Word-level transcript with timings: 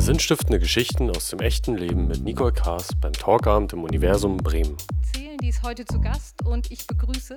Sinnstiftende 0.00 0.58
Geschichten 0.58 1.10
aus 1.10 1.28
dem 1.28 1.40
echten 1.40 1.76
Leben 1.76 2.08
mit 2.08 2.22
Nicole 2.24 2.52
Kaas 2.52 2.88
beim 3.02 3.12
Talkabend 3.12 3.74
im 3.74 3.84
Universum 3.84 4.38
Bremen. 4.38 4.74
Zählen, 5.12 5.36
die 5.36 5.50
ist 5.50 5.62
heute 5.62 5.84
zu 5.84 6.00
Gast 6.00 6.42
und 6.42 6.70
ich 6.70 6.86
begrüße 6.86 7.36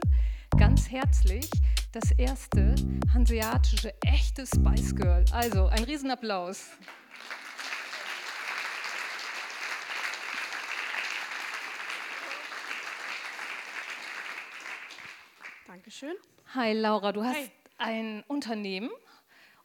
ganz 0.58 0.89
herzlich 0.89 1.49
das 1.91 2.12
erste 2.12 2.73
hanseatische 3.13 3.94
echte 4.05 4.46
Spice 4.47 4.96
Girl. 4.96 5.26
Also 5.34 5.65
ein 5.68 5.84
Riesenapplaus. 5.84 6.70
Dankeschön. 15.68 16.16
Hi 16.55 16.72
Laura, 16.72 17.12
du 17.12 17.26
hast 17.26 17.36
Hi. 17.36 17.50
ein 17.77 18.23
Unternehmen 18.27 18.90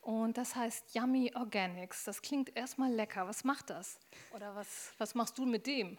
und 0.09 0.39
das 0.39 0.57
heißt 0.57 0.95
Yummy 0.95 1.31
Organics. 1.35 2.05
Das 2.05 2.23
klingt 2.23 2.57
erstmal 2.57 2.91
lecker. 2.91 3.29
Was 3.29 3.45
macht 3.45 3.69
das? 3.69 4.01
Oder 4.35 4.55
was, 4.55 4.95
was 4.97 5.15
machst 5.15 5.37
du 5.37 5.45
mit 5.45 5.67
dem? 5.67 5.99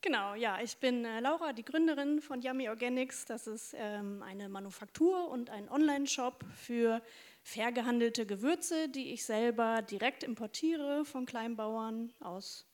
Genau, 0.00 0.34
ja, 0.34 0.58
ich 0.62 0.78
bin 0.78 1.04
äh, 1.04 1.20
Laura, 1.20 1.52
die 1.52 1.62
Gründerin 1.62 2.22
von 2.22 2.40
Yummy 2.40 2.70
Organics. 2.70 3.26
Das 3.26 3.46
ist 3.46 3.74
ähm, 3.76 4.22
eine 4.22 4.48
Manufaktur 4.48 5.28
und 5.28 5.50
ein 5.50 5.68
Online-Shop 5.68 6.46
für 6.56 7.02
fair 7.42 7.72
gehandelte 7.72 8.24
Gewürze, 8.24 8.88
die 8.88 9.12
ich 9.12 9.26
selber 9.26 9.82
direkt 9.82 10.24
importiere 10.24 11.04
von 11.04 11.26
Kleinbauern 11.26 12.14
aus 12.20 12.64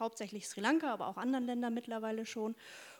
hauptsächlich 0.00 0.48
Sri 0.48 0.60
Lanka, 0.60 0.92
aber 0.92 1.06
auch 1.06 1.16
anderen 1.16 1.46
Ländern 1.46 1.74
mittlerweile 1.74 2.26
schon. 2.26 2.56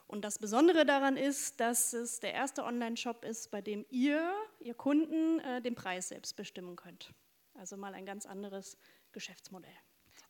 Und 0.08 0.24
das 0.24 0.38
Besondere 0.38 0.86
daran 0.86 1.18
ist, 1.18 1.60
dass 1.60 1.92
es 1.92 2.18
der 2.18 2.32
erste 2.32 2.64
Online-Shop 2.64 3.26
ist, 3.26 3.50
bei 3.50 3.60
dem 3.60 3.84
ihr, 3.90 4.32
ihr 4.58 4.74
Kunden, 4.74 5.38
äh, 5.40 5.60
den 5.60 5.74
Preis 5.74 6.08
selbst 6.08 6.34
bestimmen 6.34 6.76
könnt. 6.76 7.12
Also 7.54 7.76
mal 7.76 7.92
ein 7.92 8.06
ganz 8.06 8.24
anderes 8.24 8.78
Geschäftsmodell. 9.12 9.70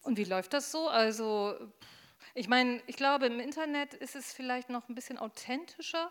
Und 0.02 0.19
wie 0.19 0.24
läuft 0.24 0.52
das 0.52 0.72
so? 0.72 0.88
Also, 0.88 1.55
ich 2.34 2.48
meine, 2.48 2.83
ich 2.89 2.97
glaube, 2.97 3.27
im 3.27 3.39
Internet 3.39 3.94
ist 3.94 4.17
es 4.17 4.33
vielleicht 4.33 4.69
noch 4.69 4.89
ein 4.89 4.97
bisschen 4.97 5.17
authentischer, 5.17 6.11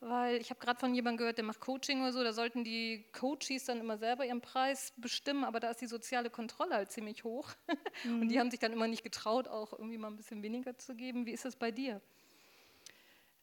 weil 0.00 0.40
ich 0.40 0.50
habe 0.50 0.58
gerade 0.58 0.80
von 0.80 0.92
jemandem 0.92 1.18
gehört, 1.18 1.38
der 1.38 1.44
macht 1.44 1.60
Coaching 1.60 2.00
oder 2.00 2.12
so, 2.12 2.24
da 2.24 2.32
sollten 2.32 2.64
die 2.64 3.06
Coaches 3.12 3.66
dann 3.66 3.78
immer 3.78 3.96
selber 3.96 4.26
ihren 4.26 4.40
Preis 4.40 4.92
bestimmen, 4.96 5.44
aber 5.44 5.60
da 5.60 5.70
ist 5.70 5.80
die 5.80 5.86
soziale 5.86 6.30
Kontrolle 6.30 6.74
halt 6.74 6.90
ziemlich 6.90 7.22
hoch. 7.22 7.50
Und 8.04 8.28
die 8.28 8.40
haben 8.40 8.50
sich 8.50 8.58
dann 8.58 8.72
immer 8.72 8.88
nicht 8.88 9.04
getraut, 9.04 9.46
auch 9.46 9.72
irgendwie 9.72 9.98
mal 9.98 10.08
ein 10.08 10.16
bisschen 10.16 10.42
weniger 10.42 10.76
zu 10.76 10.96
geben. 10.96 11.26
Wie 11.26 11.32
ist 11.32 11.44
das 11.44 11.54
bei 11.54 11.70
dir? 11.70 12.00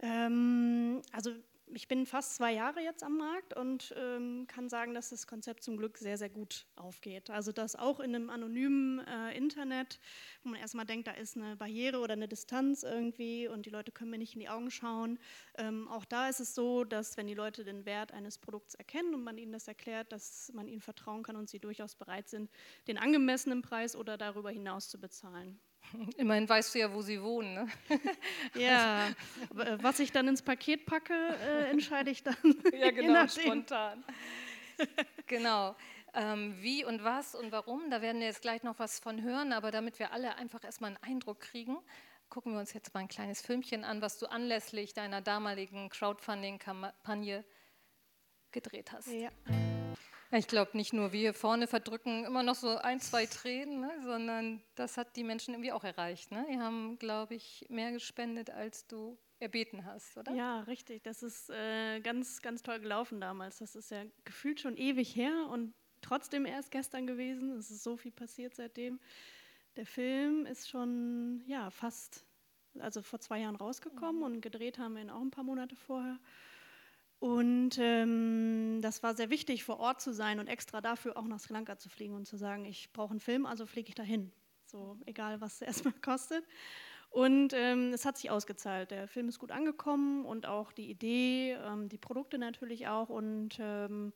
Ähm, 0.01 1.01
also 1.11 1.31
ich 1.73 1.87
bin 1.87 2.05
fast 2.05 2.35
zwei 2.35 2.53
Jahre 2.53 2.81
jetzt 2.81 3.03
am 3.03 3.17
Markt 3.17 3.55
und 3.55 3.93
ähm, 3.97 4.45
kann 4.47 4.67
sagen, 4.69 4.93
dass 4.93 5.09
das 5.09 5.27
Konzept 5.27 5.63
zum 5.63 5.77
Glück 5.77 5.97
sehr, 5.97 6.17
sehr 6.17 6.29
gut 6.29 6.65
aufgeht. 6.75 7.29
Also 7.29 7.51
das 7.51 7.75
auch 7.75 7.99
in 7.99 8.15
einem 8.15 8.29
anonymen 8.29 8.99
äh, 8.99 9.35
Internet, 9.37 9.99
wo 10.43 10.49
man 10.49 10.59
erstmal 10.59 10.85
denkt, 10.85 11.07
da 11.07 11.11
ist 11.11 11.37
eine 11.37 11.55
Barriere 11.55 11.99
oder 11.99 12.13
eine 12.13 12.27
Distanz 12.27 12.83
irgendwie 12.83 13.47
und 13.47 13.65
die 13.65 13.69
Leute 13.69 13.91
können 13.91 14.11
mir 14.11 14.17
nicht 14.17 14.33
in 14.33 14.41
die 14.41 14.49
Augen 14.49 14.71
schauen. 14.71 15.19
Ähm, 15.57 15.87
auch 15.87 16.05
da 16.05 16.29
ist 16.29 16.39
es 16.39 16.55
so, 16.55 16.83
dass 16.83 17.17
wenn 17.17 17.27
die 17.27 17.35
Leute 17.35 17.63
den 17.63 17.85
Wert 17.85 18.11
eines 18.11 18.37
Produkts 18.37 18.75
erkennen 18.75 19.13
und 19.13 19.23
man 19.23 19.37
ihnen 19.37 19.53
das 19.53 19.67
erklärt, 19.67 20.11
dass 20.11 20.51
man 20.53 20.67
ihnen 20.67 20.81
vertrauen 20.81 21.23
kann 21.23 21.35
und 21.35 21.49
sie 21.49 21.59
durchaus 21.59 21.95
bereit 21.95 22.27
sind, 22.27 22.49
den 22.87 22.97
angemessenen 22.97 23.61
Preis 23.61 23.95
oder 23.95 24.17
darüber 24.17 24.51
hinaus 24.51 24.89
zu 24.89 24.99
bezahlen. 24.99 25.59
Immerhin 26.17 26.47
weißt 26.47 26.73
du 26.75 26.79
ja, 26.79 26.93
wo 26.93 27.01
sie 27.01 27.21
wohnen. 27.21 27.53
Ne? 27.53 27.67
Ja, 28.55 29.09
was 29.49 29.99
ich 29.99 30.11
dann 30.11 30.27
ins 30.27 30.41
Paket 30.41 30.85
packe, 30.85 31.13
äh, 31.13 31.69
entscheide 31.69 32.11
ich 32.11 32.23
dann. 32.23 32.35
Ja, 32.73 32.91
genau, 32.91 33.27
spontan. 33.27 34.03
genau. 35.27 35.75
Ähm, 36.13 36.55
wie 36.59 36.83
und 36.83 37.03
was 37.03 37.35
und 37.35 37.51
warum, 37.51 37.89
da 37.89 38.01
werden 38.01 38.19
wir 38.19 38.27
jetzt 38.27 38.41
gleich 38.41 38.63
noch 38.63 38.79
was 38.79 38.99
von 38.99 39.21
hören, 39.21 39.53
aber 39.53 39.71
damit 39.71 39.99
wir 39.99 40.11
alle 40.11 40.35
einfach 40.35 40.63
erstmal 40.63 40.89
einen 40.89 41.03
Eindruck 41.03 41.39
kriegen, 41.39 41.77
gucken 42.29 42.53
wir 42.53 42.59
uns 42.59 42.73
jetzt 42.73 42.93
mal 42.93 43.01
ein 43.01 43.07
kleines 43.07 43.41
Filmchen 43.41 43.85
an, 43.85 44.01
was 44.01 44.17
du 44.17 44.25
anlässlich 44.25 44.93
deiner 44.93 45.21
damaligen 45.21 45.89
Crowdfunding-Kampagne 45.89 47.45
gedreht 48.51 48.91
hast. 48.91 49.07
Ja. 49.07 49.29
Ich 50.33 50.47
glaube, 50.47 50.77
nicht 50.77 50.93
nur 50.93 51.11
wir 51.11 51.33
vorne 51.33 51.67
verdrücken 51.67 52.23
immer 52.23 52.41
noch 52.41 52.55
so 52.55 52.77
ein, 52.77 53.01
zwei 53.01 53.25
Tränen, 53.25 53.81
ne, 53.81 53.91
sondern 54.03 54.61
das 54.75 54.95
hat 54.95 55.15
die 55.17 55.23
Menschen 55.23 55.53
irgendwie 55.53 55.73
auch 55.73 55.83
erreicht. 55.83 56.31
Ne? 56.31 56.45
Die 56.49 56.57
haben, 56.57 56.97
glaube 56.99 57.35
ich, 57.35 57.65
mehr 57.69 57.91
gespendet, 57.91 58.49
als 58.49 58.87
du 58.87 59.17
erbeten 59.39 59.83
hast, 59.85 60.15
oder? 60.17 60.33
ja, 60.33 60.61
richtig. 60.61 61.03
Das 61.03 61.21
ist 61.21 61.49
äh, 61.49 61.99
ganz, 61.99 62.41
ganz 62.41 62.63
toll 62.63 62.79
gelaufen 62.79 63.19
damals. 63.19 63.57
Das 63.57 63.75
ist 63.75 63.91
ja 63.91 64.03
gefühlt 64.23 64.61
schon 64.61 64.77
ewig 64.77 65.15
her 65.15 65.47
und 65.49 65.73
trotzdem 66.01 66.45
erst 66.45 66.71
gestern 66.71 67.07
gewesen. 67.07 67.51
Es 67.57 67.69
ist 67.69 67.83
so 67.83 67.97
viel 67.97 68.11
passiert 68.11 68.55
seitdem. 68.55 68.99
Der 69.75 69.85
Film 69.85 70.45
ist 70.45 70.69
schon 70.69 71.43
ja, 71.45 71.69
fast, 71.71 72.25
also 72.79 73.01
vor 73.01 73.19
zwei 73.19 73.39
Jahren 73.39 73.55
rausgekommen 73.55 74.23
und 74.23 74.41
gedreht 74.41 74.77
haben 74.77 74.95
wir 74.95 75.01
ihn 75.01 75.09
auch 75.09 75.21
ein 75.21 75.31
paar 75.31 75.43
Monate 75.43 75.75
vorher. 75.75 76.19
Und 77.21 77.77
ähm, 77.77 78.79
das 78.81 79.03
war 79.03 79.13
sehr 79.13 79.29
wichtig, 79.29 79.63
vor 79.63 79.79
Ort 79.79 80.01
zu 80.01 80.11
sein 80.11 80.39
und 80.39 80.47
extra 80.47 80.81
dafür 80.81 81.17
auch 81.17 81.27
nach 81.27 81.39
Sri 81.39 81.53
Lanka 81.53 81.77
zu 81.77 81.87
fliegen 81.87 82.15
und 82.15 82.25
zu 82.25 82.35
sagen, 82.35 82.65
ich 82.65 82.91
brauche 82.93 83.11
einen 83.11 83.19
Film, 83.19 83.45
also 83.45 83.67
fliege 83.67 83.89
ich 83.89 83.93
dahin. 83.93 84.31
So, 84.65 84.97
egal 85.05 85.39
was 85.39 85.53
es 85.61 85.61
erstmal 85.61 85.93
kostet. 86.01 86.43
Und 87.11 87.53
ähm, 87.53 87.93
es 87.93 88.05
hat 88.05 88.17
sich 88.17 88.31
ausgezahlt. 88.31 88.89
Der 88.89 89.07
Film 89.07 89.29
ist 89.29 89.37
gut 89.37 89.51
angekommen 89.51 90.25
und 90.25 90.47
auch 90.47 90.71
die 90.71 90.89
Idee, 90.89 91.59
ähm, 91.63 91.89
die 91.89 91.99
Produkte 91.99 92.39
natürlich 92.39 92.87
auch. 92.87 93.09
Und 93.09 93.59
ähm, 93.59 94.13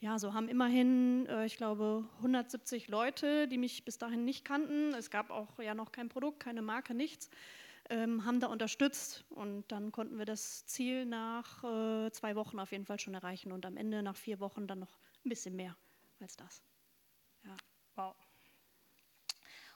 ja, 0.00 0.18
so 0.18 0.32
haben 0.32 0.48
immerhin, 0.48 1.26
äh, 1.26 1.44
ich 1.44 1.58
glaube, 1.58 2.08
170 2.18 2.88
Leute, 2.88 3.48
die 3.48 3.58
mich 3.58 3.84
bis 3.84 3.98
dahin 3.98 4.24
nicht 4.24 4.46
kannten. 4.46 4.94
Es 4.94 5.10
gab 5.10 5.28
auch 5.28 5.58
ja 5.58 5.74
noch 5.74 5.92
kein 5.92 6.08
Produkt, 6.08 6.40
keine 6.40 6.62
Marke, 6.62 6.94
nichts 6.94 7.28
haben 7.90 8.40
da 8.40 8.48
unterstützt 8.48 9.24
und 9.30 9.70
dann 9.70 9.92
konnten 9.92 10.18
wir 10.18 10.24
das 10.24 10.66
Ziel 10.66 11.06
nach 11.06 11.62
äh, 11.64 12.10
zwei 12.10 12.34
Wochen 12.34 12.58
auf 12.58 12.72
jeden 12.72 12.84
Fall 12.84 12.98
schon 12.98 13.14
erreichen 13.14 13.52
und 13.52 13.64
am 13.64 13.76
Ende 13.76 14.02
nach 14.02 14.16
vier 14.16 14.40
Wochen 14.40 14.66
dann 14.66 14.80
noch 14.80 14.98
ein 15.24 15.28
bisschen 15.28 15.54
mehr 15.54 15.76
als 16.20 16.36
das. 16.36 16.62
Ja. 17.44 17.56
Wow. 17.94 18.14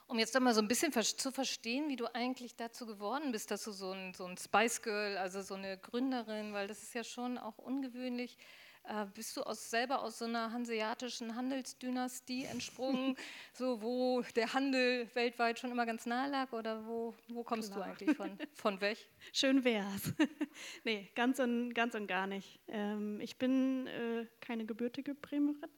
Um 0.07 0.19
jetzt 0.19 0.35
einmal 0.35 0.53
so 0.53 0.61
ein 0.61 0.67
bisschen 0.67 0.91
zu 0.91 1.31
verstehen, 1.31 1.87
wie 1.87 1.95
du 1.95 2.13
eigentlich 2.13 2.57
dazu 2.57 2.85
geworden 2.85 3.31
bist, 3.31 3.49
dass 3.49 3.63
du 3.63 3.71
so 3.71 3.91
ein, 3.91 4.13
so 4.13 4.25
ein 4.25 4.35
Spice 4.37 4.81
Girl, 4.81 5.17
also 5.17 5.41
so 5.41 5.53
eine 5.53 5.77
Gründerin, 5.77 6.51
weil 6.51 6.67
das 6.67 6.83
ist 6.83 6.93
ja 6.93 7.05
schon 7.05 7.37
auch 7.37 7.57
ungewöhnlich. 7.57 8.37
Äh, 8.83 9.05
bist 9.13 9.37
du 9.37 9.43
aus, 9.43 9.69
selber 9.69 10.01
aus 10.01 10.17
so 10.19 10.25
einer 10.25 10.51
hanseatischen 10.51 11.35
Handelsdynastie 11.35 12.45
entsprungen, 12.45 13.15
so 13.53 13.81
wo 13.81 14.23
der 14.35 14.53
Handel 14.53 15.07
weltweit 15.13 15.59
schon 15.59 15.71
immer 15.71 15.85
ganz 15.85 16.05
nahe 16.05 16.29
lag? 16.29 16.51
Oder 16.51 16.85
wo, 16.85 17.13
wo 17.29 17.43
kommst 17.43 17.71
Klar. 17.71 17.85
du 17.85 17.91
eigentlich 17.91 18.17
von? 18.17 18.37
Von 18.55 18.81
weg? 18.81 18.97
Schön 19.33 19.63
wär's. 19.63 20.13
nee, 20.83 21.09
ganz 21.15 21.39
und, 21.39 21.73
ganz 21.73 21.93
und 21.93 22.07
gar 22.07 22.25
nicht. 22.25 22.59
Ähm, 22.67 23.19
ich 23.21 23.37
bin 23.37 23.85
äh, 23.87 24.25
keine 24.39 24.65
gebürtige 24.65 25.13
Bremerin, 25.13 25.69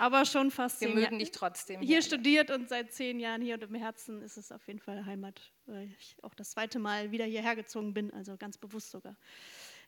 aber 0.00 0.24
schon 0.24 0.50
fast 0.50 0.80
Wir 0.80 0.88
zehn 0.88 0.96
mögen 0.96 1.18
dich 1.18 1.30
trotzdem. 1.30 1.80
hier 1.82 2.00
studiert 2.00 2.50
und 2.50 2.68
seit 2.68 2.92
zehn 2.92 3.20
Jahren 3.20 3.42
hier 3.42 3.54
und 3.54 3.64
im 3.64 3.74
Herzen 3.74 4.22
ist 4.22 4.36
es 4.38 4.50
auf 4.50 4.66
jeden 4.66 4.80
Fall 4.80 5.04
Heimat, 5.04 5.52
weil 5.66 5.90
ich 5.98 6.16
auch 6.22 6.34
das 6.34 6.50
zweite 6.52 6.78
Mal 6.78 7.12
wieder 7.12 7.26
hierher 7.26 7.54
gezogen 7.54 7.92
bin, 7.92 8.10
also 8.12 8.36
ganz 8.36 8.56
bewusst 8.56 8.90
sogar. 8.90 9.14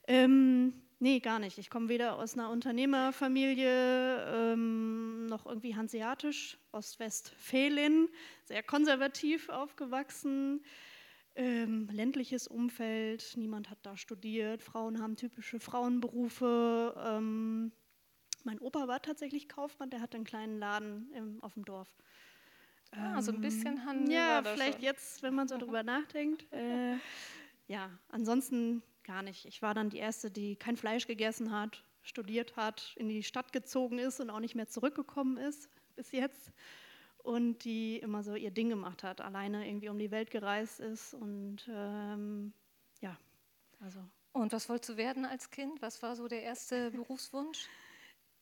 Ähm, 0.06 0.74
nee, 0.98 1.20
gar 1.20 1.38
nicht. 1.38 1.58
Ich 1.58 1.70
komme 1.70 1.88
weder 1.88 2.18
aus 2.18 2.34
einer 2.34 2.50
Unternehmerfamilie 2.50 4.52
ähm, 4.52 5.26
noch 5.26 5.46
irgendwie 5.46 5.76
hanseatisch, 5.76 6.58
Ost-West-Fehlen, 6.72 8.08
sehr 8.44 8.62
konservativ 8.62 9.48
aufgewachsen. 9.48 10.64
Ähm, 11.34 11.88
ländliches 11.90 12.46
Umfeld, 12.46 13.32
niemand 13.36 13.70
hat 13.70 13.78
da 13.82 13.96
studiert, 13.96 14.62
Frauen 14.62 15.00
haben 15.00 15.16
typische 15.16 15.60
Frauenberufe. 15.60 16.94
Ähm, 17.06 17.72
mein 18.44 18.58
Opa 18.58 18.86
war 18.86 19.00
tatsächlich 19.00 19.48
Kaufmann, 19.48 19.88
der 19.88 20.02
hatte 20.02 20.16
einen 20.16 20.26
kleinen 20.26 20.58
Laden 20.58 21.10
im, 21.14 21.42
auf 21.42 21.54
dem 21.54 21.64
Dorf. 21.64 21.96
Ah, 22.90 23.22
so 23.22 23.32
ein 23.32 23.40
bisschen 23.40 23.86
Handel 23.86 24.12
Ja, 24.12 24.42
vielleicht 24.42 24.74
schon. 24.74 24.82
jetzt, 24.82 25.22
wenn 25.22 25.34
man 25.34 25.48
so 25.48 25.56
drüber 25.56 25.82
nachdenkt. 25.82 26.52
Äh, 26.52 26.96
ja, 27.66 27.90
ansonsten 28.08 28.82
gar 29.04 29.22
nicht. 29.22 29.44
Ich 29.46 29.62
war 29.62 29.74
dann 29.74 29.90
die 29.90 29.98
Erste, 29.98 30.30
die 30.30 30.56
kein 30.56 30.76
Fleisch 30.76 31.06
gegessen 31.06 31.52
hat, 31.52 31.84
studiert 32.02 32.56
hat, 32.56 32.94
in 32.96 33.08
die 33.08 33.22
Stadt 33.22 33.52
gezogen 33.52 33.98
ist 33.98 34.20
und 34.20 34.30
auch 34.30 34.40
nicht 34.40 34.54
mehr 34.54 34.68
zurückgekommen 34.68 35.36
ist 35.36 35.68
bis 35.94 36.12
jetzt. 36.12 36.52
Und 37.18 37.64
die 37.64 37.98
immer 37.98 38.24
so 38.24 38.34
ihr 38.34 38.50
Ding 38.50 38.68
gemacht 38.68 39.04
hat, 39.04 39.20
alleine 39.20 39.66
irgendwie 39.68 39.88
um 39.88 39.98
die 39.98 40.10
Welt 40.10 40.30
gereist 40.30 40.80
ist. 40.80 41.14
Und 41.14 41.68
ähm, 41.72 42.52
ja, 43.00 43.16
also 43.80 44.00
Und 44.32 44.52
was 44.52 44.68
wolltest 44.68 44.90
du 44.90 44.96
werden 44.96 45.24
als 45.24 45.50
Kind? 45.50 45.80
Was 45.82 46.02
war 46.02 46.16
so 46.16 46.26
der 46.26 46.42
erste 46.42 46.90
Berufswunsch? 46.92 47.68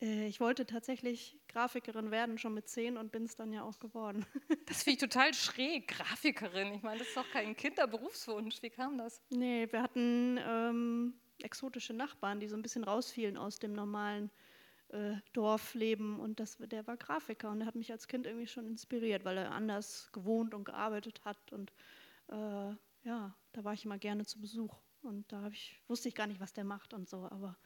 Äh, 0.00 0.26
ich 0.26 0.41
wollte 0.41 0.67
tatsächlich 0.67 1.38
Grafikerin 1.49 2.11
werden, 2.11 2.38
schon 2.38 2.55
mit 2.55 2.69
zehn 2.69 2.97
und 2.97 3.12
bin 3.12 3.25
es 3.25 3.37
dann 3.37 3.52
ja 3.52 3.62
auch 3.62 3.79
geworden. 3.79 4.25
Das 4.67 4.85
finde 4.85 4.94
ich 4.94 5.00
total 5.00 5.35
schräg, 5.35 5.88
Grafikerin. 5.88 6.75
Ich 6.75 6.82
meine, 6.82 7.00
das 7.00 7.08
ist 7.08 7.17
doch 7.17 7.29
kein 7.32 7.56
Kinderberufswunsch. 7.56 8.62
Wie 8.62 8.70
kam 8.70 8.99
das? 8.99 9.20
Nee, 9.31 9.67
wir 9.69 9.82
hatten 9.82 10.38
ähm, 10.47 11.14
exotische 11.43 11.93
Nachbarn, 11.93 12.38
die 12.38 12.47
so 12.47 12.55
ein 12.55 12.62
bisschen 12.62 12.85
rausfielen 12.85 13.37
aus 13.37 13.58
dem 13.58 13.73
normalen 13.73 14.31
äh, 14.91 15.17
Dorf 15.32 15.75
leben 15.75 16.20
und 16.20 16.41
das, 16.41 16.56
der 16.58 16.87
war 16.87 16.96
Grafiker 16.96 17.50
und 17.50 17.61
er 17.61 17.67
hat 17.67 17.75
mich 17.75 17.91
als 17.91 18.08
Kind 18.08 18.26
irgendwie 18.26 18.46
schon 18.46 18.67
inspiriert, 18.67 19.25
weil 19.25 19.38
er 19.38 19.53
anders 19.53 20.11
gewohnt 20.12 20.55
und 20.55 20.64
gearbeitet 20.64 21.25
hat 21.25 21.53
und 21.53 21.73
äh, 22.29 22.75
ja, 23.05 23.35
da 23.53 23.64
war 23.64 23.73
ich 23.73 23.85
immer 23.85 23.99
gerne 23.99 24.25
zu 24.25 24.41
Besuch 24.41 24.76
und 25.03 25.31
da 25.32 25.49
ich, 25.49 25.81
wusste 25.88 26.08
ich 26.08 26.14
gar 26.14 26.26
nicht, 26.26 26.41
was 26.41 26.53
der 26.53 26.64
macht 26.64 26.93
und 26.93 27.08
so, 27.08 27.25
aber 27.31 27.56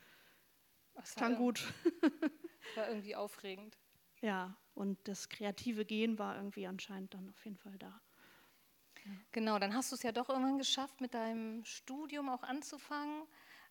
es 1.03 1.15
klang 1.15 1.37
gut. 1.37 1.73
War 2.75 2.89
irgendwie 2.89 3.17
aufregend. 3.17 3.79
Ja, 4.21 4.57
und 4.75 4.99
das 5.07 5.29
kreative 5.29 5.85
Gehen 5.85 6.19
war 6.19 6.37
irgendwie 6.37 6.67
anscheinend 6.67 7.15
dann 7.15 7.29
auf 7.29 7.45
jeden 7.45 7.59
Fall 7.59 7.77
da. 7.79 8.01
Ja. 9.05 9.13
Genau, 9.33 9.59
dann 9.59 9.75
hast 9.75 9.93
du 9.93 9.97
es 9.97 10.03
ja 10.03 10.13
doch 10.13 10.31
irgendwann 10.31 10.59
geschafft, 10.59 11.01
mit 11.01 11.15
deinem 11.15 11.65
Studium 11.65 12.31
auch 12.31 12.43
anzufangen 12.43 13.27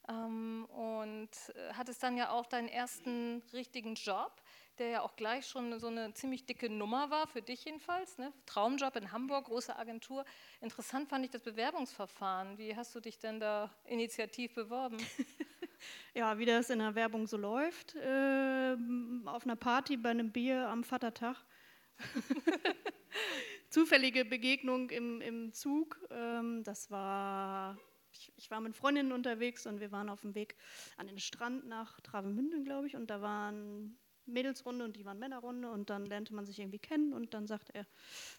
ähm, 0.08 0.66
und 0.66 1.32
äh, 1.56 1.74
hattest 1.74 2.04
dann 2.04 2.18
ja 2.18 2.32
auch 2.32 2.46
deinen 2.46 2.68
ersten 2.68 3.42
richtigen 3.52 3.96
Job, 3.96 4.42
der 4.78 4.90
ja 4.90 5.02
auch 5.02 5.16
gleich 5.16 5.48
schon 5.48 5.80
so 5.80 5.88
eine 5.88 6.14
ziemlich 6.14 6.46
dicke 6.46 6.70
Nummer 6.70 7.10
war, 7.10 7.28
für 7.28 7.42
dich 7.42 7.66
jedenfalls. 7.66 8.18
Ne? 8.18 8.32
Traumjob 8.46 8.96
in 8.96 9.12
Hamburg, 9.12 9.46
große 9.46 9.76
Agentur. 9.76 10.26
Interessant 10.62 11.10
fand 11.10 11.26
ich 11.26 11.32
das 11.32 11.42
Bewerbungsverfahren. 11.42 12.58
Wie 12.58 12.76
hast 12.76 12.94
du 12.94 13.00
dich 13.00 13.18
denn 13.18 13.40
da 13.40 13.74
initiativ 13.86 14.54
beworben? 14.54 14.98
ja, 16.14 16.38
wie 16.38 16.46
das 16.46 16.70
in 16.70 16.80
der 16.80 16.96
Werbung 16.96 17.28
so 17.28 17.38
läuft. 17.38 17.96
Äh, 17.96 18.76
auf 19.26 19.46
einer 19.46 19.56
Party 19.56 19.98
bei 19.98 20.10
einem 20.10 20.32
Bier 20.32 20.68
am 20.70 20.84
Vatertag. 20.84 21.38
Zufällige 23.70 24.26
Begegnung 24.26 24.90
im, 24.90 25.22
im 25.22 25.54
Zug. 25.54 26.00
Ähm, 26.12 26.64
das 26.64 26.92
war 26.92 27.78
ich, 28.12 28.32
ich, 28.38 28.52
war 28.52 28.62
mit 28.62 28.76
Freundinnen 28.76 29.12
unterwegs 29.12 29.66
und 29.66 29.80
wir 29.80 29.92
waren 29.92 30.10
auf 30.10 30.22
dem 30.22 30.36
Weg 30.36 30.56
an 30.98 31.08
den 31.08 31.20
Strand 31.20 31.68
nach 31.68 32.00
Travemünde, 32.02 32.62
glaube 32.64 32.88
ich, 32.88 32.96
und 32.96 33.10
da 33.10 33.22
waren 33.22 33.98
Mädelsrunde 34.26 34.86
und 34.86 34.96
die 34.96 35.06
waren 35.06 35.20
Männerrunde 35.20 35.70
und 35.70 35.90
dann 35.90 36.06
lernte 36.06 36.34
man 36.34 36.46
sich 36.46 36.60
irgendwie 36.60 36.80
kennen 36.80 37.14
und 37.14 37.34
dann 37.34 37.48
sagte 37.48 37.74
er, 37.76 37.86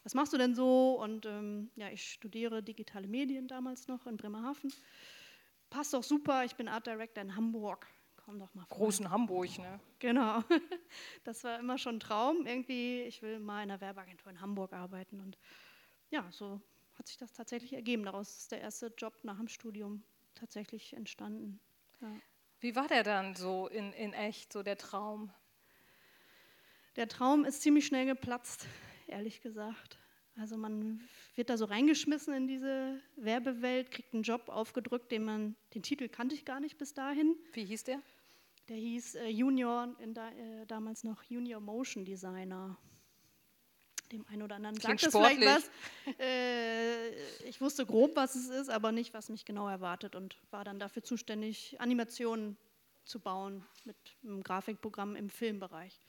was 0.03 0.15
machst 0.15 0.33
du 0.33 0.39
denn 0.39 0.55
so? 0.55 1.01
Und 1.01 1.27
ähm, 1.27 1.71
ja, 1.77 1.91
ich 1.91 2.11
studiere 2.13 2.63
digitale 2.63 3.07
Medien 3.07 3.49
damals 3.49 3.89
noch 3.89 4.07
in 4.07 4.17
Bremerhaven. 4.17 4.73
Passt 5.75 5.93
doch 5.93 6.05
super, 6.05 6.45
ich 6.45 6.55
bin 6.55 6.69
Art 6.69 6.87
Director 6.87 7.21
in 7.21 7.35
Hamburg. 7.35 7.89
Komm 8.25 8.39
doch 8.39 8.55
mal 8.55 8.65
vor. 8.67 8.77
Großen 8.77 9.11
Hamburg, 9.11 9.59
ne? 9.59 9.81
Genau. 9.99 10.45
Das 11.25 11.43
war 11.43 11.59
immer 11.59 11.79
schon 11.79 11.97
ein 11.97 12.01
Traum. 12.01 12.47
Irgendwie, 12.47 13.03
ich 13.03 13.23
will 13.23 13.41
mal 13.41 13.65
in 13.65 13.73
einer 13.73 13.81
Werbeagentur 13.81 14.31
in 14.31 14.41
Hamburg 14.41 14.73
arbeiten 14.73 15.19
und 15.19 15.37
ja, 16.11 16.31
so 16.31 16.61
hat 16.97 17.09
sich 17.09 17.17
das 17.17 17.33
tatsächlich 17.33 17.73
ergeben. 17.73 18.05
Daraus 18.05 18.39
ist 18.39 18.53
der 18.53 18.61
erste 18.61 18.95
Job 18.97 19.19
nach 19.25 19.39
dem 19.39 19.49
Studium 19.49 20.05
tatsächlich 20.37 20.93
entstanden. 20.93 21.59
Ja. 22.01 22.13
Wie 22.61 22.77
war 22.77 22.87
der 22.87 23.03
dann 23.03 23.35
so 23.35 23.67
in, 23.67 23.93
in 23.95 24.13
echt, 24.13 24.53
so 24.53 24.63
der 24.63 24.79
Traum? 24.79 25.33
Der 26.95 27.09
Traum 27.09 27.45
ist 27.45 27.63
ziemlich 27.63 27.85
schnell 27.85 28.07
geplatzt, 28.07 28.69
ehrlich 29.09 29.41
gesagt. 29.41 29.99
Also 30.37 30.57
man 30.57 31.01
wird 31.37 31.49
da 31.49 31.57
so 31.57 31.65
reingeschmissen 31.65 32.35
in 32.35 32.47
diese 32.49 33.01
Werbewelt, 33.17 33.91
kriegt 33.91 34.15
einen 34.15 34.25
Job 34.25 34.49
aufgedrückt, 34.49 35.13
den 35.13 35.25
man, 35.25 35.57
den 35.75 35.83
Titel 35.83 36.09
kannte 36.09 36.35
ich 36.35 36.45
gar 36.45 36.61
nicht 36.61 36.77
bis 36.77 36.93
dahin. 36.93 37.37
Wie 37.53 37.65
hieß 37.65 37.85
der? 37.85 38.01
Der 38.69 38.77
hieß 38.77 39.17
äh, 39.17 39.29
Junior, 39.29 39.95
da, 40.15 40.31
äh, 40.31 40.67
damals 40.67 41.05
noch 41.05 41.23
Junior 41.25 41.61
Motion 41.61 42.05
Designer 42.05 42.77
dem 44.13 44.27
einen 44.29 44.43
oder 44.43 44.57
anderen 44.57 44.79
sagt 44.79 45.03
das 45.03 45.13
vielleicht 45.13 45.41
was. 45.41 45.71
Äh, 46.19 47.11
ich 47.49 47.61
wusste 47.61 47.87
grob, 47.87 48.17
was 48.17 48.35
es 48.35 48.49
ist, 48.49 48.69
aber 48.71 48.93
nicht, 48.93 49.15
was 49.15 49.29
mich 49.29 49.45
genau 49.45 49.69
erwartet 49.69 50.15
und 50.15 50.37
war 50.51 50.65
dann 50.65 50.79
dafür 50.79 51.03
zuständig, 51.03 51.81
Animationen 51.81 52.57
zu 53.05 53.21
bauen 53.21 53.65
mit 53.85 53.97
einem 54.23 54.43
Grafikprogramm 54.43 55.17
im 55.17 55.29
Filmbereich. 55.29 56.01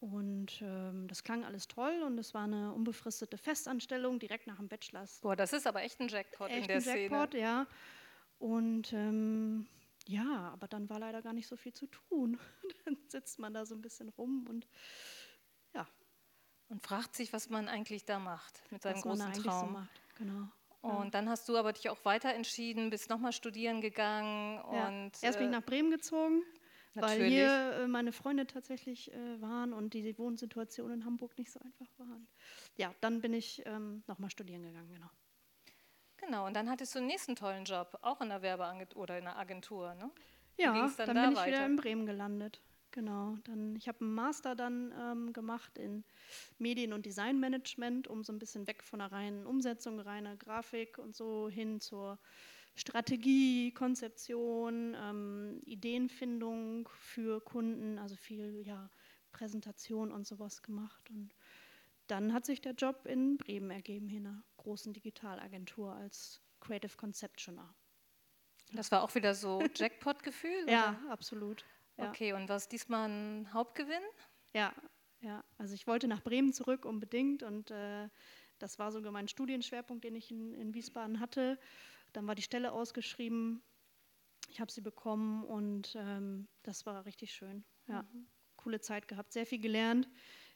Und 0.00 0.62
ähm, 0.62 1.08
das 1.08 1.24
klang 1.24 1.44
alles 1.44 1.66
toll 1.66 2.02
und 2.06 2.18
es 2.18 2.32
war 2.32 2.44
eine 2.44 2.72
unbefristete 2.72 3.36
Festanstellung 3.36 4.20
direkt 4.20 4.46
nach 4.46 4.58
dem 4.58 4.68
Bachelor. 4.68 5.04
Boah, 5.22 5.34
das 5.34 5.52
ist 5.52 5.66
aber 5.66 5.82
echt 5.82 5.98
ein 6.00 6.08
Jackpot 6.08 6.50
echt 6.50 6.62
in 6.62 6.66
der 6.68 6.76
ein 6.76 6.82
Jackpot, 6.84 7.30
Szene. 7.30 7.42
ja. 7.42 7.66
Und 8.38 8.92
ähm, 8.92 9.66
ja, 10.06 10.50
aber 10.52 10.68
dann 10.68 10.88
war 10.88 11.00
leider 11.00 11.20
gar 11.20 11.32
nicht 11.32 11.48
so 11.48 11.56
viel 11.56 11.72
zu 11.72 11.86
tun. 11.88 12.38
dann 12.84 12.96
sitzt 13.08 13.40
man 13.40 13.52
da 13.52 13.66
so 13.66 13.74
ein 13.74 13.82
bisschen 13.82 14.08
rum 14.10 14.46
und 14.48 14.68
und 16.68 16.82
fragt 16.82 17.16
sich, 17.16 17.32
was 17.32 17.48
man 17.48 17.68
eigentlich 17.68 18.04
da 18.04 18.18
macht 18.18 18.62
mit 18.70 18.82
seinem 18.82 18.96
was 18.96 19.02
großen 19.02 19.32
Traum. 19.34 19.68
So 19.68 19.72
macht. 19.72 20.00
Genau. 20.16 20.48
Und 20.80 21.04
ja. 21.04 21.10
dann 21.10 21.28
hast 21.28 21.48
du 21.48 21.56
aber 21.56 21.72
dich 21.72 21.90
auch 21.90 22.04
weiter 22.04 22.32
entschieden, 22.34 22.90
bist 22.90 23.10
nochmal 23.10 23.32
studieren 23.32 23.80
gegangen. 23.80 24.56
Ja. 24.72 24.88
Und, 24.88 25.12
Erst 25.22 25.38
bin 25.38 25.48
ich 25.48 25.54
äh, 25.54 25.58
nach 25.58 25.64
Bremen 25.64 25.90
gezogen, 25.90 26.42
Natürlich. 26.94 27.20
weil 27.20 27.30
hier 27.30 27.72
äh, 27.84 27.86
meine 27.86 28.12
Freunde 28.12 28.46
tatsächlich 28.46 29.12
äh, 29.12 29.40
waren 29.40 29.72
und 29.72 29.94
die 29.94 30.16
Wohnsituation 30.18 30.90
in 30.90 31.04
Hamburg 31.04 31.36
nicht 31.38 31.52
so 31.52 31.60
einfach 31.60 31.86
waren. 31.98 32.26
Ja, 32.76 32.94
dann 33.00 33.20
bin 33.20 33.34
ich 33.34 33.62
ähm, 33.66 34.02
nochmal 34.06 34.30
studieren 34.30 34.62
gegangen, 34.62 34.92
genau. 34.92 35.10
Genau, 36.16 36.46
und 36.46 36.54
dann 36.54 36.68
hattest 36.68 36.94
du 36.94 36.98
einen 36.98 37.06
nächsten 37.06 37.36
tollen 37.36 37.64
Job, 37.64 37.98
auch 38.02 38.20
in 38.20 38.28
der 38.28 38.42
Werbeagentur 38.42 39.02
oder 39.02 39.18
in 39.18 39.24
der 39.24 39.38
Agentur, 39.38 39.94
ne? 39.94 40.10
Ja, 40.56 40.72
dann, 40.72 41.06
dann 41.06 41.16
da 41.16 41.22
bin 41.22 41.32
ich 41.32 41.38
weiter? 41.38 41.48
wieder 41.48 41.66
in 41.66 41.76
Bremen 41.76 42.06
gelandet. 42.06 42.60
Genau, 42.90 43.36
dann 43.44 43.76
ich 43.76 43.86
habe 43.86 44.00
einen 44.00 44.14
Master 44.14 44.56
dann 44.56 44.92
ähm, 44.98 45.32
gemacht 45.32 45.78
in 45.78 46.04
Medien- 46.58 46.92
und 46.92 47.06
Designmanagement, 47.06 48.08
um 48.08 48.24
so 48.24 48.32
ein 48.32 48.38
bisschen 48.38 48.66
weg 48.66 48.82
von 48.82 48.98
der 48.98 49.12
reinen 49.12 49.46
Umsetzung, 49.46 50.00
reiner 50.00 50.36
Grafik 50.36 50.98
und 50.98 51.14
so 51.14 51.48
hin 51.48 51.80
zur 51.80 52.18
Strategie, 52.78 53.72
Konzeption, 53.72 54.96
ähm, 54.96 55.60
Ideenfindung 55.64 56.88
für 56.94 57.40
Kunden, 57.40 57.98
also 57.98 58.14
viel 58.14 58.62
ja, 58.64 58.88
Präsentation 59.32 60.12
und 60.12 60.26
sowas 60.26 60.62
gemacht. 60.62 61.10
Und 61.10 61.34
dann 62.06 62.32
hat 62.32 62.46
sich 62.46 62.60
der 62.60 62.72
Job 62.72 63.04
in 63.04 63.36
Bremen 63.36 63.70
ergeben, 63.70 64.08
in 64.08 64.26
einer 64.26 64.44
großen 64.58 64.92
Digitalagentur 64.92 65.92
als 65.92 66.40
Creative 66.60 66.96
Conceptioner. 66.96 67.74
Das 68.72 68.92
war 68.92 69.02
auch 69.02 69.14
wieder 69.14 69.34
so 69.34 69.60
Jackpot-Gefühl? 69.74 70.68
ja, 70.68 71.00
absolut. 71.08 71.64
Ja. 71.96 72.10
Okay, 72.10 72.32
und 72.32 72.48
war 72.48 72.56
es 72.56 72.68
diesmal 72.68 73.08
ein 73.08 73.52
Hauptgewinn? 73.52 74.02
Ja, 74.54 74.72
ja. 75.20 75.42
Also 75.56 75.74
ich 75.74 75.88
wollte 75.88 76.06
nach 76.06 76.22
Bremen 76.22 76.52
zurück 76.52 76.84
unbedingt 76.84 77.42
und 77.42 77.72
äh, 77.72 78.08
das 78.60 78.78
war 78.78 78.92
sogar 78.92 79.10
mein 79.10 79.26
Studienschwerpunkt, 79.26 80.04
den 80.04 80.14
ich 80.14 80.30
in, 80.30 80.54
in 80.54 80.74
Wiesbaden 80.74 81.18
hatte. 81.18 81.58
Dann 82.12 82.26
war 82.26 82.34
die 82.34 82.42
Stelle 82.42 82.72
ausgeschrieben. 82.72 83.62
Ich 84.50 84.60
habe 84.60 84.70
sie 84.70 84.80
bekommen 84.80 85.44
und 85.44 85.94
ähm, 85.98 86.48
das 86.62 86.86
war 86.86 87.04
richtig 87.04 87.32
schön. 87.32 87.64
Ja, 87.86 88.02
mhm. 88.02 88.26
coole 88.56 88.80
Zeit 88.80 89.08
gehabt, 89.08 89.32
sehr 89.32 89.46
viel 89.46 89.60
gelernt, 89.60 90.08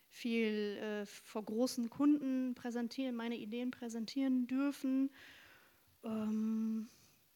viel 0.08 0.78
äh, 0.78 1.06
vor 1.06 1.44
großen 1.44 1.90
Kunden 1.90 2.54
präsentieren, 2.54 3.14
meine 3.14 3.36
Ideen 3.36 3.70
präsentieren 3.70 4.46
dürfen. 4.46 5.10
Ähm, 6.04 6.90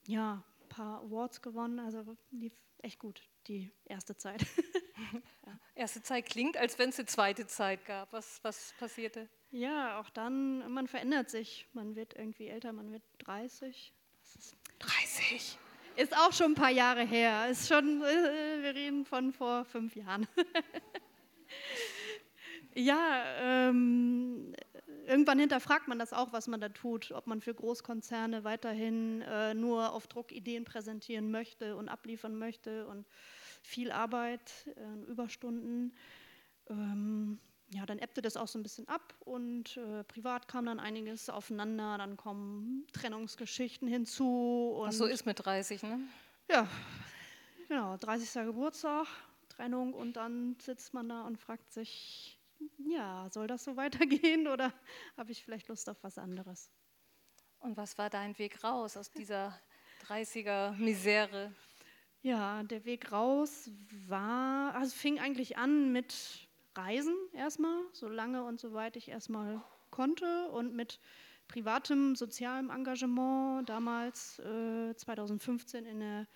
ja, 0.07 0.45
ein 0.61 0.69
paar 0.69 1.01
Awards 1.01 1.43
gewonnen, 1.43 1.79
also 1.79 2.17
lief 2.31 2.55
echt 2.79 2.99
gut 2.99 3.23
die 3.47 3.71
erste 3.85 4.17
Zeit. 4.17 4.45
ja. 5.47 5.61
Erste 5.75 6.03
Zeit 6.03 6.27
klingt, 6.27 6.57
als 6.57 6.79
wenn 6.79 6.91
es 6.91 6.99
eine 6.99 7.07
zweite 7.07 7.47
Zeit 7.47 7.85
gab. 7.85 8.13
Was, 8.13 8.41
was 8.43 8.75
passierte? 8.79 9.29
Ja, 9.51 10.01
auch 10.01 10.11
dann, 10.11 10.71
man 10.73 10.87
verändert 10.87 11.31
sich. 11.31 11.69
Man 11.73 11.97
wird 11.97 12.15
irgendwie 12.15 12.49
älter, 12.49 12.73
man 12.73 12.93
wird 12.93 13.03
30. 13.19 13.95
Ist 14.37 14.57
30? 14.81 15.59
Ist 15.97 16.17
auch 16.17 16.33
schon 16.33 16.53
ein 16.53 16.55
paar 16.55 16.71
Jahre 16.71 17.05
her. 17.05 17.49
Ist 17.51 17.69
schon, 17.69 18.03
äh, 18.03 18.63
wir 18.63 18.75
reden 18.75 19.05
von 19.05 19.33
vor 19.33 19.65
fünf 19.65 19.97
Jahren. 19.97 20.27
ja, 22.75 23.25
ähm, 23.41 24.55
irgendwann 25.07 25.39
hinterfragt 25.39 25.89
man 25.89 25.99
das 25.99 26.13
auch, 26.13 26.33
was 26.33 26.49
man 26.49 26.61
da 26.61 26.69
tut, 26.69 27.13
ob 27.13 27.27
man 27.27 27.41
für 27.41 27.55
Großkonzerne 27.55 28.45
weiterhin 28.45 29.23
äh, 29.23 29.55
nur 29.55 29.93
auf 29.93 30.07
Druck 30.07 30.33
Ideen 30.33 30.65
präsentieren 30.65 31.31
möchte 31.31 31.77
und 31.77 31.89
abliefern 31.89 32.39
möchte 32.39 32.87
und 32.89 33.07
viel 33.63 33.91
Arbeit, 33.91 34.53
äh, 34.77 35.11
Überstunden. 35.11 35.95
Ähm, 36.69 37.39
ja, 37.71 37.85
dann 37.85 37.99
ebbte 37.99 38.23
das 38.23 38.37
auch 38.37 38.49
so 38.49 38.59
ein 38.59 38.63
bisschen 38.63 38.87
ab 38.89 39.15
und 39.21 39.77
äh, 39.77 40.05
privat 40.05 40.47
kam 40.49 40.67
dann 40.67 40.79
einiges 40.79 41.29
aufeinander, 41.29 41.99
dann 41.99 42.17
kommen 42.17 42.87
Trennungsgeschichten 42.93 43.89
hinzu. 43.89 44.77
Was 44.81 44.99
so 44.99 45.07
ist 45.07 45.27
mit 45.27 45.45
30, 45.45 45.83
ne? 45.83 46.01
Ja, 46.49 46.69
genau, 47.69 47.97
30. 47.97 48.45
Geburtstag, 48.45 49.07
Trennung 49.49 49.95
und 49.95 50.17
dann 50.17 50.57
sitzt 50.61 50.95
man 50.95 51.09
da 51.09 51.23
und 51.23 51.39
fragt 51.39 51.73
sich, 51.73 52.39
ja, 52.79 53.29
soll 53.31 53.47
das 53.47 53.65
so 53.65 53.77
weitergehen 53.77 54.47
oder 54.47 54.73
habe 55.17 55.33
ich 55.33 55.43
vielleicht 55.43 55.69
Lust 55.69 55.89
auf 55.89 56.03
was 56.03 56.19
anderes? 56.19 56.71
Und 57.59 57.77
was 57.77 57.99
war 57.99 58.11
dein 58.11 58.39
Weg 58.39 58.63
raus 58.63 58.97
aus 58.97 59.11
dieser 59.11 59.59
30er 60.07 60.73
Misere? 60.77 61.53
Ja, 62.23 62.63
der 62.63 62.85
Weg 62.85 63.13
raus 63.13 63.71
war, 64.07 64.75
also 64.75 64.95
fing 64.95 65.19
eigentlich 65.19 65.59
an 65.59 65.93
mit 65.93 66.46
Reisen 66.77 67.17
erstmal, 67.33 67.81
so 67.93 68.09
lange 68.09 68.45
und 68.45 68.61
so 68.61 68.73
weit 68.73 68.97
ich 68.97 69.09
erstmal 69.09 69.63
konnte 69.91 70.49
und 70.51 70.75
mit 70.75 71.01
privatem 71.49 72.17
sozialem 72.17 72.71
Engagement, 72.71 73.69
damals 73.69 74.39
äh, 74.41 74.95
2015 74.95 75.87
in 75.87 76.01
der 76.01 76.27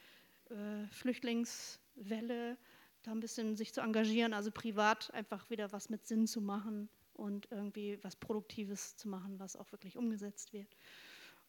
äh, 0.51 0.87
Flüchtlingswelle 0.89 2.57
da 3.03 3.13
ein 3.13 3.21
bisschen 3.21 3.57
sich 3.57 3.73
zu 3.73 3.81
engagieren, 3.81 4.35
also 4.35 4.51
privat 4.51 5.13
einfach 5.15 5.49
wieder 5.51 5.73
was 5.73 5.89
mit 5.89 6.07
Sinn 6.07 6.27
zu 6.27 6.41
machen 6.41 6.89
und 7.15 7.49
irgendwie 7.51 7.99
was 8.03 8.17
Produktives 8.17 8.97
zu 8.97 9.09
machen, 9.09 9.39
was 9.39 9.57
auch 9.57 9.73
wirklich 9.73 9.97
umgesetzt 9.97 10.53
wird. 10.53 10.77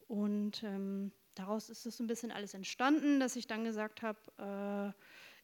Und 0.08 0.62
ähm, 0.62 1.12
daraus 1.34 1.68
ist 1.68 1.86
es 1.86 2.00
ein 2.00 2.06
bisschen 2.06 2.30
alles 2.30 2.54
entstanden, 2.54 3.20
dass 3.20 3.36
ich 3.36 3.46
dann 3.46 3.64
gesagt 3.64 4.02
habe, 4.02 4.18
äh, 4.38 4.98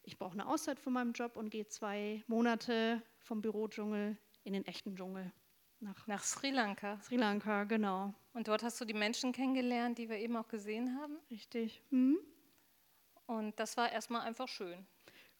ich 0.09 0.17
brauche 0.17 0.33
eine 0.33 0.47
Auszeit 0.47 0.79
von 0.79 0.93
meinem 0.93 1.11
Job 1.11 1.37
und 1.37 1.51
gehe 1.51 1.67
zwei 1.67 2.23
Monate 2.25 3.03
vom 3.19 3.43
Bürodschungel 3.43 4.17
in 4.43 4.53
den 4.53 4.65
echten 4.65 4.95
Dschungel. 4.95 5.31
Nach, 5.81 6.07
nach 6.07 6.23
Sri 6.23 6.49
Lanka. 6.49 6.99
Sri 7.01 7.15
Lanka, 7.15 7.65
genau. 7.65 8.15
Und 8.33 8.47
dort 8.47 8.63
hast 8.63 8.81
du 8.81 8.85
die 8.85 8.95
Menschen 8.95 9.31
kennengelernt, 9.33 9.99
die 9.99 10.09
wir 10.09 10.17
eben 10.17 10.35
auch 10.35 10.47
gesehen 10.47 10.99
haben? 10.99 11.19
Richtig. 11.29 11.83
Mhm. 11.91 12.17
Und 13.27 13.59
das 13.59 13.77
war 13.77 13.91
erstmal 13.91 14.21
einfach 14.21 14.47
schön. 14.47 14.83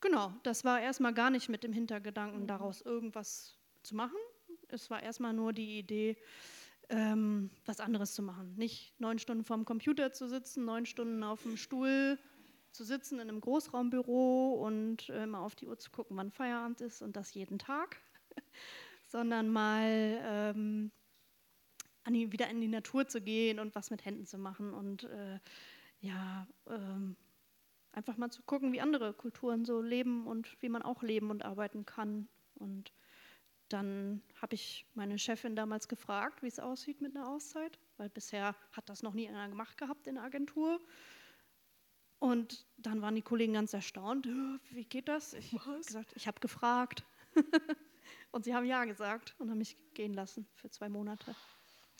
Genau, 0.02 0.32
das 0.44 0.64
war 0.64 0.80
erstmal 0.80 1.16
gar 1.16 1.32
nicht 1.32 1.50
mit 1.50 1.64
dem 1.64 1.74
Hintergedanken, 1.74 2.44
mhm. 2.44 2.48
daraus 2.48 2.82
irgendwas 2.82 3.58
zu 3.82 3.96
machen. 3.96 4.18
Es 4.68 4.92
war 4.92 5.02
erstmal 5.02 5.34
nur 5.34 5.52
die 5.52 5.80
Idee, 5.80 6.16
ähm, 6.90 7.50
was 7.66 7.80
anderes 7.80 8.14
zu 8.14 8.22
machen. 8.22 8.54
Nicht 8.56 8.94
neun 9.00 9.18
Stunden 9.18 9.44
vorm 9.44 9.66
Computer 9.66 10.12
zu 10.12 10.30
sitzen, 10.30 10.64
neun 10.64 10.86
Stunden 10.86 11.24
auf 11.24 11.42
dem 11.42 11.58
Stuhl 11.58 12.20
zu 12.72 12.84
sitzen 12.84 13.16
in 13.16 13.30
einem 13.30 13.42
Großraumbüro 13.42 14.54
und 14.66 15.10
äh, 15.10 15.26
mal 15.26 15.40
auf 15.40 15.56
die 15.56 15.68
Uhr 15.68 15.78
zu 15.78 15.92
gucken, 15.92 16.18
wann 16.18 16.32
Feierabend 16.32 16.82
ist 16.82 17.02
und 17.02 17.16
das 17.16 17.34
jeden 17.34 17.60
Tag, 17.60 17.98
sondern 19.08 19.50
mal 19.50 20.20
ähm, 20.24 20.92
die, 22.08 22.32
wieder 22.32 22.50
in 22.50 22.62
die 22.62 22.68
Natur 22.68 23.08
zu 23.08 23.22
gehen 23.22 23.60
und 23.60 23.76
was 23.76 23.92
mit 23.92 24.06
Händen 24.06 24.26
zu 24.26 24.38
machen 24.38 24.74
und 24.74 25.04
äh, 25.04 25.40
ja, 26.02 26.48
ähm, 26.68 27.16
einfach 27.92 28.18
mal 28.18 28.30
zu 28.30 28.44
gucken, 28.44 28.72
wie 28.72 28.82
andere 28.82 29.14
Kulturen 29.14 29.66
so 29.66 29.82
leben 29.82 30.28
und 30.28 30.62
wie 30.62 30.70
man 30.70 30.82
auch 30.82 31.04
leben 31.04 31.30
und 31.30 31.44
arbeiten 31.44 31.86
kann. 31.86 32.28
Und 32.56 32.94
dann 33.70 34.22
habe 34.42 34.56
ich 34.56 34.86
meine 34.94 35.18
Chefin 35.18 35.56
damals 35.56 35.88
gefragt, 35.88 36.42
wie 36.42 36.48
es 36.48 36.60
aussieht 36.60 37.02
mit 37.02 37.16
einer 37.16 37.28
Auszeit, 37.28 37.78
weil 37.98 38.10
bisher 38.10 38.56
hat 38.72 38.90
das 38.90 39.04
noch 39.04 39.14
nie 39.14 39.28
einer 39.28 39.50
gemacht 39.50 39.78
gehabt 39.78 40.08
in 40.08 40.16
der 40.16 40.24
Agentur. 40.24 40.80
Und 42.20 42.66
dann 42.78 43.02
waren 43.02 43.16
die 43.16 43.22
Kollegen 43.22 43.54
ganz 43.54 43.74
erstaunt, 43.74 44.28
wie 44.72 44.84
geht 44.84 45.08
das? 45.08 45.34
Ich 45.34 45.54
habe 45.54 45.78
gesagt, 45.78 46.14
ich 46.16 46.28
habe 46.28 46.40
gefragt. 46.40 47.04
und 48.32 48.44
sie 48.44 48.54
haben 48.54 48.66
ja 48.66 48.84
gesagt 48.86 49.36
und 49.40 49.50
haben 49.50 49.58
mich 49.58 49.78
gehen 49.94 50.14
lassen 50.14 50.48
für 50.56 50.70
zwei 50.70 50.90
Monate. 50.90 51.36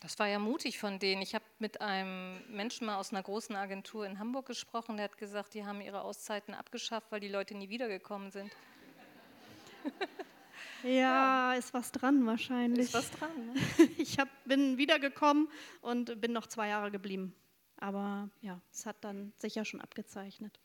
Das 0.02 0.18
war 0.18 0.28
ja 0.28 0.40
mutig 0.40 0.80
von 0.80 0.98
denen. 0.98 1.22
Ich 1.22 1.36
habe 1.36 1.44
mit 1.60 1.82
einem 1.82 2.42
Menschen 2.50 2.88
mal 2.88 2.98
aus 2.98 3.12
einer 3.12 3.22
großen 3.22 3.56
Agentur 3.56 4.06
in 4.06 4.18
Hamburg 4.18 4.46
gesprochen, 4.46 4.96
der 4.96 5.06
hat 5.06 5.18
gesagt, 5.18 5.54
die 5.54 5.66
haben 5.66 5.82
ihre 5.82 6.02
Auszeiten 6.02 6.54
abgeschafft, 6.54 7.12
weil 7.12 7.20
die 7.20 7.28
Leute 7.28 7.56
nie 7.56 7.70
wiedergekommen 7.70 8.32
sind. 8.32 8.50
Ja, 10.84 10.90
ja, 10.90 11.54
ist 11.56 11.74
was 11.74 11.92
dran 11.92 12.26
wahrscheinlich. 12.26 12.88
Ist 12.88 12.94
was 12.94 13.12
dran. 13.12 13.54
Ne? 13.54 13.90
Ich 13.98 14.20
hab, 14.20 14.30
bin 14.46 14.78
wiedergekommen 14.78 15.50
und 15.82 16.22
bin 16.22 16.32
noch 16.32 16.48
zwei 16.48 16.70
Jahre 16.70 16.92
geblieben. 16.92 17.36
Aber 17.80 18.30
ja, 18.42 18.62
es 18.72 18.86
hat 18.86 19.04
dann 19.04 19.34
sicher 19.38 19.66
schon 19.66 19.82
abgezeichnet. 19.82 20.60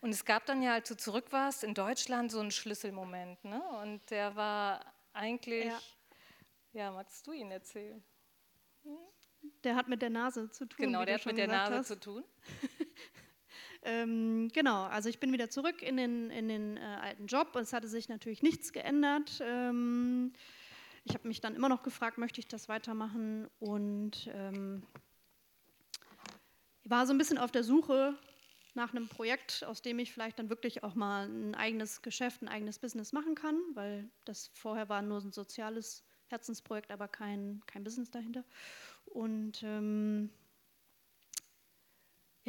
Und 0.00 0.10
es 0.10 0.24
gab 0.24 0.46
dann 0.46 0.62
ja, 0.62 0.74
als 0.74 0.88
du 0.88 0.96
zurück 0.96 1.26
warst, 1.30 1.64
in 1.64 1.74
Deutschland 1.74 2.30
so 2.30 2.40
einen 2.40 2.50
Schlüsselmoment. 2.50 3.42
Ne? 3.44 3.62
Und 3.82 4.10
der 4.10 4.36
war 4.36 4.84
eigentlich, 5.12 5.66
ja, 5.66 5.80
ja 6.72 6.90
magst 6.92 7.26
du 7.26 7.32
ihn 7.32 7.50
erzählen? 7.50 8.02
Der 9.64 9.76
hat 9.76 9.88
mit 9.88 10.02
der 10.02 10.10
Nase 10.10 10.50
zu 10.50 10.66
tun. 10.66 10.86
Genau, 10.86 11.04
der 11.04 11.14
hat 11.14 11.26
mit 11.26 11.38
der 11.38 11.48
Nase 11.48 11.76
hast. 11.76 11.88
zu 11.88 11.98
tun. 11.98 12.24
ähm, 13.82 14.48
genau, 14.52 14.84
also 14.84 15.08
ich 15.08 15.20
bin 15.20 15.32
wieder 15.32 15.50
zurück 15.50 15.82
in 15.82 15.96
den, 15.96 16.30
in 16.30 16.48
den 16.48 16.76
äh, 16.76 16.80
alten 16.80 17.26
Job 17.26 17.54
und 17.54 17.62
es 17.62 17.72
hatte 17.72 17.88
sich 17.88 18.08
natürlich 18.08 18.42
nichts 18.42 18.72
geändert. 18.72 19.40
Ähm, 19.40 20.32
ich 21.04 21.14
habe 21.14 21.26
mich 21.26 21.40
dann 21.40 21.54
immer 21.54 21.68
noch 21.68 21.82
gefragt, 21.82 22.18
möchte 22.18 22.40
ich 22.40 22.48
das 22.48 22.68
weitermachen 22.68 23.48
und 23.58 24.28
ähm, 24.32 24.86
war 26.88 27.06
so 27.06 27.12
ein 27.12 27.18
bisschen 27.18 27.38
auf 27.38 27.50
der 27.50 27.64
Suche 27.64 28.16
nach 28.74 28.92
einem 28.92 29.08
Projekt, 29.08 29.64
aus 29.64 29.82
dem 29.82 29.98
ich 29.98 30.12
vielleicht 30.12 30.38
dann 30.38 30.50
wirklich 30.50 30.84
auch 30.84 30.94
mal 30.94 31.28
ein 31.28 31.54
eigenes 31.54 32.02
Geschäft, 32.02 32.42
ein 32.42 32.48
eigenes 32.48 32.78
Business 32.78 33.12
machen 33.12 33.34
kann, 33.34 33.58
weil 33.74 34.08
das 34.24 34.50
vorher 34.54 34.88
war 34.88 35.02
nur 35.02 35.18
ein 35.20 35.32
soziales 35.32 36.04
Herzensprojekt, 36.28 36.90
aber 36.90 37.08
kein, 37.08 37.62
kein 37.66 37.84
Business 37.84 38.10
dahinter. 38.10 38.44
Und 39.06 39.62
ähm, 39.62 40.30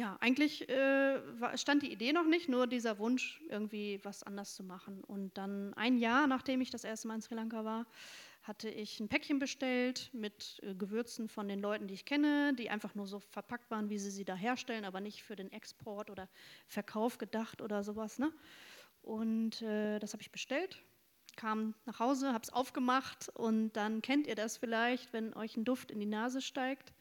ja, 0.00 0.16
eigentlich 0.20 0.66
äh, 0.70 1.20
stand 1.58 1.82
die 1.82 1.92
Idee 1.92 2.14
noch 2.14 2.24
nicht, 2.24 2.48
nur 2.48 2.66
dieser 2.66 2.98
Wunsch, 2.98 3.38
irgendwie 3.50 4.00
was 4.02 4.22
anders 4.22 4.54
zu 4.54 4.64
machen. 4.64 5.04
Und 5.04 5.36
dann 5.36 5.74
ein 5.74 5.98
Jahr, 5.98 6.26
nachdem 6.26 6.62
ich 6.62 6.70
das 6.70 6.84
erste 6.84 7.06
Mal 7.06 7.16
in 7.16 7.20
Sri 7.20 7.34
Lanka 7.34 7.66
war, 7.66 7.84
hatte 8.42 8.70
ich 8.70 8.98
ein 8.98 9.10
Päckchen 9.10 9.38
bestellt 9.38 10.08
mit 10.14 10.58
äh, 10.62 10.74
Gewürzen 10.74 11.28
von 11.28 11.48
den 11.48 11.60
Leuten, 11.60 11.86
die 11.86 11.92
ich 11.92 12.06
kenne, 12.06 12.54
die 12.54 12.70
einfach 12.70 12.94
nur 12.94 13.06
so 13.06 13.20
verpackt 13.20 13.70
waren, 13.70 13.90
wie 13.90 13.98
sie 13.98 14.10
sie 14.10 14.24
da 14.24 14.34
herstellen, 14.34 14.86
aber 14.86 15.02
nicht 15.02 15.22
für 15.22 15.36
den 15.36 15.52
Export 15.52 16.08
oder 16.08 16.30
Verkauf 16.66 17.18
gedacht 17.18 17.60
oder 17.60 17.84
sowas. 17.84 18.18
Ne? 18.18 18.32
Und 19.02 19.60
äh, 19.60 19.98
das 19.98 20.14
habe 20.14 20.22
ich 20.22 20.32
bestellt 20.32 20.82
kam 21.36 21.74
nach 21.86 22.00
Hause, 22.00 22.32
habe 22.32 22.42
es 22.42 22.52
aufgemacht 22.52 23.30
und 23.30 23.72
dann 23.72 24.02
kennt 24.02 24.26
ihr 24.26 24.34
das 24.34 24.56
vielleicht, 24.56 25.12
wenn 25.12 25.32
euch 25.34 25.56
ein 25.56 25.64
Duft 25.64 25.90
in 25.90 26.00
die 26.00 26.06
Nase 26.06 26.42
steigt, 26.42 26.92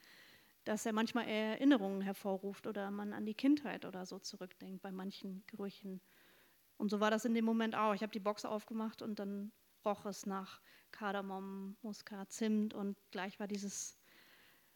dass 0.70 0.86
er 0.86 0.94
manchmal 0.94 1.28
Erinnerungen 1.28 2.02
hervorruft 2.02 2.68
oder 2.68 2.92
man 2.92 3.12
an 3.12 3.26
die 3.26 3.34
Kindheit 3.34 3.86
oder 3.86 4.06
so 4.06 4.20
zurückdenkt 4.20 4.84
bei 4.84 4.92
manchen 4.92 5.44
Gerüchen. 5.48 6.00
Und 6.78 6.92
so 6.92 7.00
war 7.00 7.10
das 7.10 7.26
in 7.26 7.34
dem 7.34 7.44
Moment 7.44 7.74
auch. 7.74 7.96
Ich 7.96 8.04
habe 8.04 8.12
die 8.12 8.20
Box 8.20 8.46
aufgemacht 8.46 9.02
und 9.02 9.18
dann 9.18 9.52
roch 9.84 10.06
es 10.06 10.28
nach 10.28 10.62
Kardamom, 10.92 11.76
Muskat, 11.82 12.32
Zimt 12.32 12.76
und 12.76 12.96
gleich 13.10 13.40
war 13.40 13.48
dieses, 13.48 13.98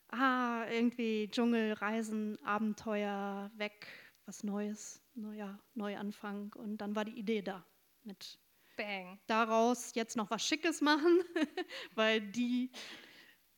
ah, 0.08 0.66
irgendwie 0.68 1.30
Dschungel, 1.30 1.74
Reisen, 1.74 2.44
Abenteuer, 2.44 3.52
weg, 3.54 3.88
was 4.26 4.44
Neues, 4.44 5.00
neuer 5.14 5.60
Neuanfang. 5.76 6.54
Und 6.54 6.80
dann 6.80 6.96
war 6.96 7.06
die 7.06 7.20
Idee 7.20 7.44
da 7.44 7.64
mit 8.02 8.40
Bang. 8.78 9.20
daraus 9.28 9.94
jetzt 9.94 10.18
noch 10.18 10.32
was 10.32 10.44
Schickes 10.44 10.82
machen, 10.82 11.20
weil 11.94 12.20
die 12.20 12.72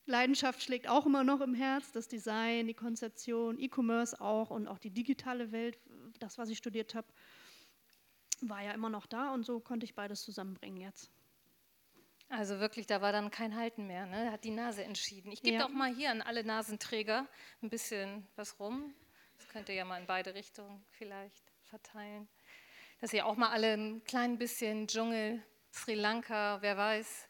Leidenschaft 0.06 0.62
schlägt 0.62 0.88
auch 0.88 1.06
immer 1.06 1.24
noch 1.24 1.42
im 1.42 1.54
Herz, 1.54 1.92
das 1.92 2.08
Design, 2.08 2.68
die 2.68 2.74
Konzeption, 2.74 3.60
E-Commerce 3.60 4.20
auch 4.20 4.50
und 4.50 4.68
auch 4.68 4.78
die 4.78 4.92
digitale 4.92 5.52
Welt, 5.52 5.78
das, 6.20 6.38
was 6.38 6.50
ich 6.50 6.58
studiert 6.58 6.96
habe, 6.96 7.08
war 8.42 8.62
ja 8.62 8.72
immer 8.72 8.90
noch 8.90 9.06
da 9.06 9.34
und 9.34 9.46
so 9.46 9.60
konnte 9.60 9.86
ich 9.86 9.96
beides 9.96 10.24
zusammenbringen 10.24 10.80
jetzt. 10.80 11.10
Also 12.30 12.60
wirklich, 12.60 12.88
da 12.88 13.02
war 13.02 13.12
dann 13.12 13.32
kein 13.32 13.56
Halten 13.56 13.88
mehr, 13.88 14.06
ne? 14.06 14.32
hat 14.32 14.44
die 14.44 14.52
Nase 14.52 14.84
entschieden. 14.84 15.32
Ich 15.32 15.42
gebe 15.42 15.58
ja. 15.58 15.66
auch 15.66 15.70
mal 15.70 15.94
hier 15.94 16.12
an 16.12 16.22
alle 16.22 16.44
Nasenträger 16.44 17.28
ein 17.62 17.70
bisschen 17.70 18.28
was 18.36 18.60
rum. 18.60 18.94
Das 19.38 19.48
könnt 19.50 19.70
ihr 19.70 19.76
ja 19.76 19.86
mal 19.86 20.00
in 20.00 20.08
beide 20.08 20.34
Richtungen 20.34 20.84
vielleicht 20.92 21.52
verteilen 21.62 22.28
dass 23.00 23.14
ihr 23.14 23.26
auch 23.26 23.36
mal 23.36 23.50
alle 23.50 23.74
ein 23.74 24.04
klein 24.04 24.38
bisschen 24.38 24.88
Dschungel, 24.88 25.44
Sri 25.72 25.96
Lanka, 25.96 26.62
wer 26.62 26.78
weiß. 26.78 27.28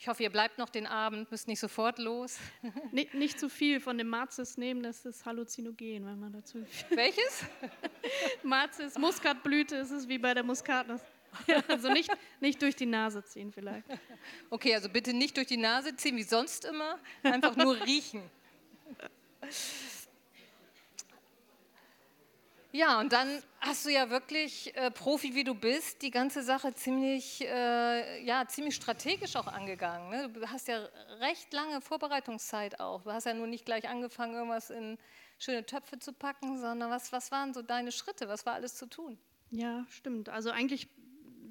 Ich 0.00 0.08
hoffe, 0.08 0.22
ihr 0.22 0.30
bleibt 0.30 0.56
noch 0.56 0.70
den 0.70 0.86
Abend, 0.86 1.30
müsst 1.30 1.46
nicht 1.46 1.60
sofort 1.60 1.98
los. 1.98 2.38
Nicht, 2.90 3.12
nicht 3.12 3.38
zu 3.38 3.50
viel 3.50 3.80
von 3.80 3.98
dem 3.98 4.08
Marzis 4.08 4.56
nehmen, 4.56 4.82
das 4.82 5.04
ist 5.04 5.26
halluzinogen, 5.26 6.06
wenn 6.06 6.18
man 6.18 6.32
dazu. 6.32 6.64
Welches? 6.88 7.44
Marzis, 8.42 8.96
Muskatblüte, 8.96 9.76
ist 9.76 9.90
es 9.90 10.08
wie 10.08 10.16
bei 10.16 10.32
der 10.32 10.42
Muskatnuss. 10.42 11.02
also 11.68 11.92
nicht, 11.92 12.10
nicht 12.40 12.62
durch 12.62 12.76
die 12.76 12.86
Nase 12.86 13.22
ziehen 13.24 13.52
vielleicht. 13.52 13.86
Okay, 14.48 14.74
also 14.74 14.88
bitte 14.88 15.12
nicht 15.12 15.36
durch 15.36 15.48
die 15.48 15.58
Nase 15.58 15.94
ziehen, 15.94 16.16
wie 16.16 16.22
sonst 16.22 16.64
immer, 16.64 16.98
einfach 17.22 17.54
nur 17.54 17.78
riechen. 17.84 18.22
Ja, 22.72 23.00
und 23.00 23.12
dann 23.12 23.42
hast 23.60 23.84
du 23.84 23.90
ja 23.90 24.10
wirklich, 24.10 24.74
äh, 24.76 24.90
Profi 24.92 25.34
wie 25.34 25.42
du 25.42 25.54
bist, 25.54 26.02
die 26.02 26.10
ganze 26.10 26.42
Sache 26.42 26.72
ziemlich, 26.72 27.40
äh, 27.40 28.24
ja, 28.24 28.46
ziemlich 28.46 28.76
strategisch 28.76 29.34
auch 29.34 29.48
angegangen. 29.48 30.08
Ne? 30.10 30.28
Du 30.28 30.46
hast 30.46 30.68
ja 30.68 30.78
recht 31.18 31.52
lange 31.52 31.80
Vorbereitungszeit 31.80 32.78
auch. 32.78 33.02
Du 33.02 33.12
hast 33.12 33.26
ja 33.26 33.34
nur 33.34 33.48
nicht 33.48 33.64
gleich 33.64 33.88
angefangen, 33.88 34.34
irgendwas 34.34 34.70
in 34.70 34.98
schöne 35.38 35.66
Töpfe 35.66 35.98
zu 35.98 36.12
packen, 36.12 36.58
sondern 36.58 36.90
was, 36.90 37.12
was 37.12 37.32
waren 37.32 37.52
so 37.52 37.62
deine 37.62 37.90
Schritte? 37.90 38.28
Was 38.28 38.46
war 38.46 38.54
alles 38.54 38.76
zu 38.76 38.86
tun? 38.86 39.18
Ja, 39.50 39.84
stimmt. 39.88 40.28
Also 40.28 40.50
eigentlich 40.50 40.88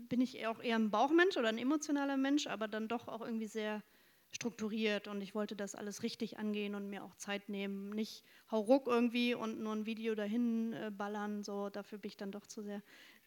bin 0.08 0.22
ich 0.22 0.48
auch 0.48 0.62
eher 0.62 0.78
ein 0.78 0.90
Bauchmensch 0.90 1.36
oder 1.36 1.50
ein 1.50 1.58
emotionaler 1.58 2.16
Mensch, 2.16 2.48
aber 2.48 2.68
dann 2.70 2.88
doch 2.88 3.10
auch 3.10 3.22
irgendwie 3.22 3.48
sehr 3.48 3.84
strukturiert 4.31 5.07
und 5.07 5.21
ich 5.21 5.33
wollte 5.36 5.55
das 5.55 5.75
alles 5.75 6.03
richtig 6.03 6.38
angehen 6.38 6.75
und 6.75 6.89
mir 6.89 7.03
auch 7.03 7.15
Zeit 7.15 7.50
nehmen. 7.50 7.89
Nicht 7.89 8.24
hauruck 8.51 8.88
irgendwie 8.88 9.33
und 9.33 9.59
nur 9.59 9.74
ein 9.74 9.86
Video 9.86 10.15
dahin 10.15 10.74
äh, 10.74 10.91
ballern, 10.91 11.43
so 11.43 11.69
dafür 11.69 11.98
bin 11.98 12.09
ich 12.09 12.17
dann 12.17 12.31
doch 12.31 12.45
zu 12.45 12.62
sehr 12.62 12.81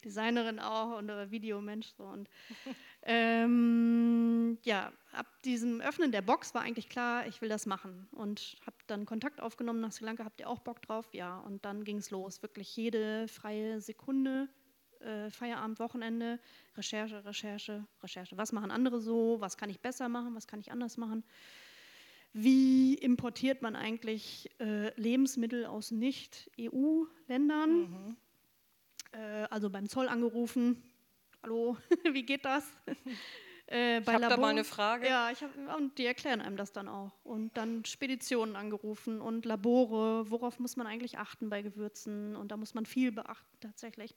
Designerin 0.04 0.58
auch 0.58 0.98
und 0.98 1.08
äh, 1.08 1.30
Videomensch. 1.30 1.88
So. 1.96 2.04
Und 2.04 2.28
ähm, 3.02 4.58
ja, 4.62 4.92
ab 5.12 5.26
diesem 5.44 5.80
Öffnen 5.80 6.12
der 6.12 6.22
Box 6.22 6.54
war 6.54 6.62
eigentlich 6.62 6.88
klar, 6.88 7.26
ich 7.26 7.40
will 7.40 7.48
das 7.48 7.66
machen 7.66 8.08
und 8.12 8.56
habe 8.66 8.76
dann 8.86 9.06
Kontakt 9.06 9.40
aufgenommen 9.40 9.80
nach 9.80 9.92
Sri 9.92 10.04
Lanka. 10.04 10.24
Habt 10.24 10.40
ihr 10.40 10.48
auch 10.48 10.60
Bock 10.60 10.82
drauf? 10.82 11.08
Ja, 11.12 11.38
und 11.40 11.64
dann 11.64 11.84
ging 11.84 11.98
es 11.98 12.10
los. 12.10 12.42
Wirklich 12.42 12.76
jede 12.76 13.28
freie 13.28 13.80
Sekunde 13.80 14.48
äh, 15.02 15.30
Feierabend, 15.30 15.78
Wochenende, 15.78 16.38
Recherche, 16.76 17.24
Recherche, 17.24 17.84
Recherche. 18.02 18.36
Was 18.36 18.52
machen 18.52 18.70
andere 18.70 19.00
so? 19.00 19.36
Was 19.40 19.56
kann 19.56 19.70
ich 19.70 19.80
besser 19.80 20.08
machen? 20.08 20.34
Was 20.34 20.46
kann 20.46 20.60
ich 20.60 20.72
anders 20.72 20.96
machen? 20.96 21.24
Wie 22.32 22.94
importiert 22.94 23.60
man 23.62 23.76
eigentlich 23.76 24.50
äh, 24.58 24.88
Lebensmittel 25.00 25.66
aus 25.66 25.90
Nicht-EU-Ländern? 25.90 27.70
Mhm. 27.70 28.16
Äh, 29.12 29.46
also 29.50 29.68
beim 29.68 29.88
Zoll 29.88 30.08
angerufen. 30.08 30.82
Hallo, 31.42 31.76
wie 32.12 32.22
geht 32.22 32.44
das? 32.44 32.64
Äh, 33.72 34.00
ich 34.00 34.08
habe 34.08 34.28
da 34.28 34.36
mal 34.36 34.48
eine 34.48 34.64
Frage. 34.64 35.06
Ja, 35.06 35.30
ich 35.30 35.42
hab, 35.42 35.50
und 35.78 35.96
die 35.96 36.04
erklären 36.04 36.42
einem 36.42 36.58
das 36.58 36.72
dann 36.72 36.88
auch. 36.88 37.12
Und 37.24 37.56
dann 37.56 37.86
Speditionen 37.86 38.54
angerufen 38.54 39.20
und 39.20 39.46
Labore, 39.46 40.30
worauf 40.30 40.58
muss 40.58 40.76
man 40.76 40.86
eigentlich 40.86 41.16
achten 41.16 41.48
bei 41.48 41.62
Gewürzen? 41.62 42.36
Und 42.36 42.52
da 42.52 42.58
muss 42.58 42.74
man 42.74 42.84
viel 42.84 43.12
beachten 43.12 43.56
tatsächlich. 43.60 44.14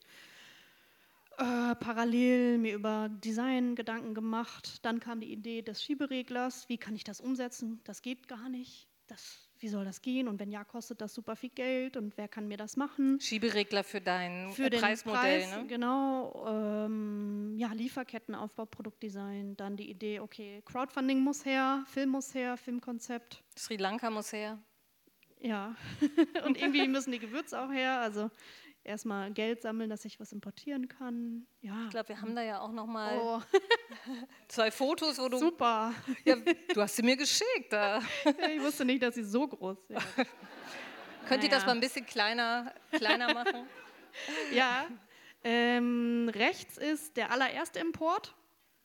Äh, 1.38 1.74
parallel 1.76 2.58
mir 2.58 2.74
über 2.74 3.08
Design 3.10 3.74
Gedanken 3.74 4.14
gemacht. 4.14 4.84
Dann 4.84 5.00
kam 5.00 5.20
die 5.20 5.32
Idee 5.32 5.62
des 5.62 5.82
Schiebereglers. 5.82 6.68
Wie 6.68 6.78
kann 6.78 6.94
ich 6.94 7.04
das 7.04 7.20
umsetzen? 7.20 7.80
Das 7.84 8.02
geht 8.02 8.28
gar 8.28 8.48
nicht. 8.48 8.88
Das 9.06 9.46
wie 9.60 9.68
soll 9.68 9.84
das 9.84 10.02
gehen 10.02 10.28
und 10.28 10.38
wenn 10.38 10.50
ja, 10.50 10.64
kostet 10.64 11.00
das 11.00 11.14
super 11.14 11.36
viel 11.36 11.50
Geld 11.50 11.96
und 11.96 12.16
wer 12.16 12.28
kann 12.28 12.48
mir 12.48 12.56
das 12.56 12.76
machen? 12.76 13.20
Schieberegler 13.20 13.84
für 13.84 14.00
dein 14.00 14.52
für 14.52 14.70
Preismodell, 14.70 15.42
Preis, 15.42 15.56
ne? 15.56 15.66
Genau, 15.66 16.46
ähm, 16.46 17.54
ja, 17.56 17.72
Lieferkettenaufbau, 17.72 18.66
Produktdesign, 18.66 19.56
dann 19.56 19.76
die 19.76 19.90
Idee, 19.90 20.20
okay, 20.20 20.62
Crowdfunding 20.66 21.20
muss 21.20 21.44
her, 21.44 21.84
Film 21.86 22.10
muss 22.10 22.34
her, 22.34 22.56
Filmkonzept. 22.56 23.42
Sri 23.56 23.76
Lanka 23.76 24.10
muss 24.10 24.32
her. 24.32 24.58
Ja, 25.40 25.74
und 26.46 26.58
irgendwie 26.60 26.88
müssen 26.88 27.12
die 27.12 27.18
Gewürze 27.18 27.60
auch 27.60 27.70
her, 27.70 28.00
also 28.00 28.30
erstmal 28.86 29.32
Geld 29.32 29.62
sammeln, 29.62 29.90
dass 29.90 30.04
ich 30.04 30.18
was 30.20 30.32
importieren 30.32 30.88
kann. 30.88 31.46
Ja. 31.60 31.84
Ich 31.84 31.90
glaube, 31.90 32.08
wir 32.10 32.20
haben 32.20 32.34
da 32.34 32.42
ja 32.42 32.60
auch 32.60 32.72
noch 32.72 32.86
mal 32.86 33.18
oh. 33.18 33.42
zwei 34.48 34.70
Fotos, 34.70 35.18
wo 35.18 35.28
du 35.28 35.38
super. 35.38 35.92
Ja, 36.24 36.36
du 36.36 36.80
hast 36.80 36.96
sie 36.96 37.02
mir 37.02 37.16
geschickt. 37.16 37.70
Da. 37.70 38.00
Ich 38.54 38.62
wusste 38.62 38.84
nicht, 38.84 39.02
dass 39.02 39.14
sie 39.14 39.24
so 39.24 39.46
groß 39.46 39.76
sind. 39.88 39.98
Könnt 41.28 41.42
ihr 41.42 41.50
das 41.50 41.66
mal 41.66 41.72
ein 41.72 41.80
bisschen 41.80 42.06
kleiner, 42.06 42.72
kleiner 42.92 43.34
machen? 43.34 43.66
ja. 44.52 44.86
Ähm, 45.42 46.30
rechts 46.34 46.78
ist 46.78 47.16
der 47.16 47.30
allererste 47.30 47.78
Import. 47.80 48.34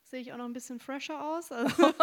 Sehe 0.04 0.20
ich 0.20 0.34
auch 0.34 0.38
noch 0.38 0.46
ein 0.46 0.54
bisschen 0.54 0.80
fresher 0.80 1.24
aus. 1.24 1.52
Also, 1.52 1.94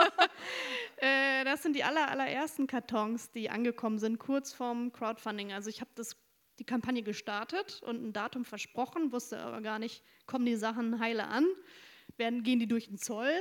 äh, 0.97 1.45
das 1.45 1.63
sind 1.63 1.75
die 1.75 1.85
aller, 1.85 2.09
allerersten 2.09 2.67
Kartons, 2.67 3.31
die 3.31 3.51
angekommen 3.51 3.99
sind, 3.99 4.19
kurz 4.19 4.53
vorm 4.53 4.93
Crowdfunding. 4.93 5.53
Also 5.53 5.69
ich 5.69 5.81
habe 5.81 5.91
das 5.95 6.17
die 6.59 6.65
Kampagne 6.65 7.03
gestartet 7.03 7.83
und 7.83 8.03
ein 8.03 8.13
Datum 8.13 8.45
versprochen, 8.45 9.13
wusste 9.13 9.39
aber 9.41 9.61
gar 9.61 9.79
nicht, 9.79 10.03
kommen 10.27 10.47
die 10.47 10.57
Sachen 10.57 11.01
heile 11.01 11.27
an, 11.27 11.47
werden, 12.17 12.43
gehen 12.43 12.59
die 12.59 12.69
durch 12.69 12.89
den 12.89 12.99
Zoll, 12.99 13.33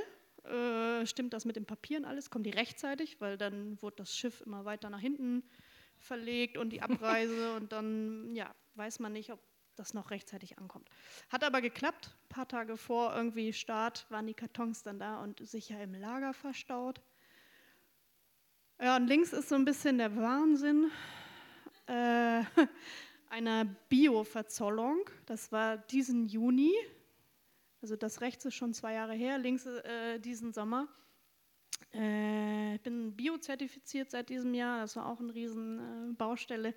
äh, 0.43 1.05
stimmt 1.05 1.33
das 1.33 1.45
mit 1.45 1.55
den 1.55 1.65
Papieren 1.65 2.05
alles, 2.05 2.29
kommen 2.29 2.43
die 2.43 2.51
rechtzeitig, 2.51 3.19
weil 3.19 3.37
dann 3.37 3.81
wurde 3.81 3.97
das 3.97 4.15
Schiff 4.15 4.41
immer 4.41 4.65
weiter 4.65 4.89
nach 4.89 4.99
hinten 4.99 5.43
verlegt 5.97 6.57
und 6.57 6.69
die 6.69 6.81
Abreise 6.81 7.55
und 7.57 7.71
dann 7.71 8.35
ja, 8.35 8.53
weiß 8.75 8.99
man 8.99 9.13
nicht, 9.13 9.31
ob 9.31 9.39
das 9.75 9.93
noch 9.93 10.11
rechtzeitig 10.11 10.57
ankommt. 10.57 10.89
Hat 11.29 11.43
aber 11.43 11.61
geklappt. 11.61 12.15
Ein 12.23 12.29
paar 12.29 12.47
Tage 12.47 12.77
vor 12.77 13.15
irgendwie 13.15 13.53
Start 13.53 14.05
waren 14.09 14.25
die 14.25 14.33
Kartons 14.33 14.83
dann 14.83 14.99
da 14.99 15.21
und 15.21 15.45
sicher 15.47 15.81
im 15.81 15.93
Lager 15.93 16.33
verstaut. 16.33 17.01
Ja, 18.81 18.95
und 18.95 19.07
links 19.07 19.33
ist 19.33 19.49
so 19.49 19.55
ein 19.55 19.65
bisschen 19.65 19.97
der 19.97 20.15
Wahnsinn. 20.15 20.91
Äh, 21.87 22.43
einer 23.29 23.65
Bio-Verzollung. 23.89 25.09
Das 25.25 25.51
war 25.51 25.77
diesen 25.77 26.25
Juni. 26.27 26.73
Also 27.81 27.95
das 27.95 28.21
rechts 28.21 28.45
ist 28.45 28.55
schon 28.55 28.73
zwei 28.73 28.93
Jahre 28.93 29.13
her, 29.13 29.37
links 29.37 29.65
äh, 29.65 30.19
diesen 30.19 30.53
Sommer. 30.53 30.87
Äh, 31.93 32.75
ich 32.75 32.81
bin 32.81 33.15
biozertifiziert 33.15 34.11
seit 34.11 34.29
diesem 34.29 34.53
Jahr, 34.53 34.81
das 34.81 34.95
war 34.95 35.05
auch 35.05 35.19
eine 35.19 35.33
riesen 35.33 35.79
äh, 35.79 36.13
Baustelle. 36.13 36.73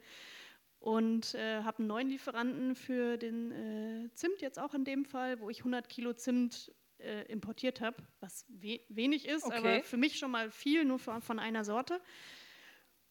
Und 0.79 1.35
äh, 1.35 1.63
habe 1.63 1.79
einen 1.79 1.89
neuen 1.89 2.09
Lieferanten 2.09 2.75
für 2.75 3.19
den 3.19 3.53
äh, 3.53 4.15
Zimt 4.15 4.41
jetzt 4.41 4.59
auch 4.59 4.73
in 4.73 4.85
dem 4.85 5.05
Fall, 5.05 5.41
wo 5.41 5.51
ich 5.51 5.59
100 5.59 5.89
Kilo 5.89 6.15
Zimt 6.15 6.73
äh, 6.99 7.23
importiert 7.31 7.81
habe, 7.81 7.97
was 8.21 8.47
we 8.49 8.81
wenig 8.89 9.29
ist, 9.29 9.45
okay. 9.45 9.57
aber 9.57 9.83
für 9.83 9.99
mich 9.99 10.19
schon 10.19 10.31
mal 10.31 10.51
viel, 10.51 10.85
nur 10.85 10.99
von, 10.99 11.21
von 11.21 11.39
einer 11.39 11.65
Sorte. 11.65 12.01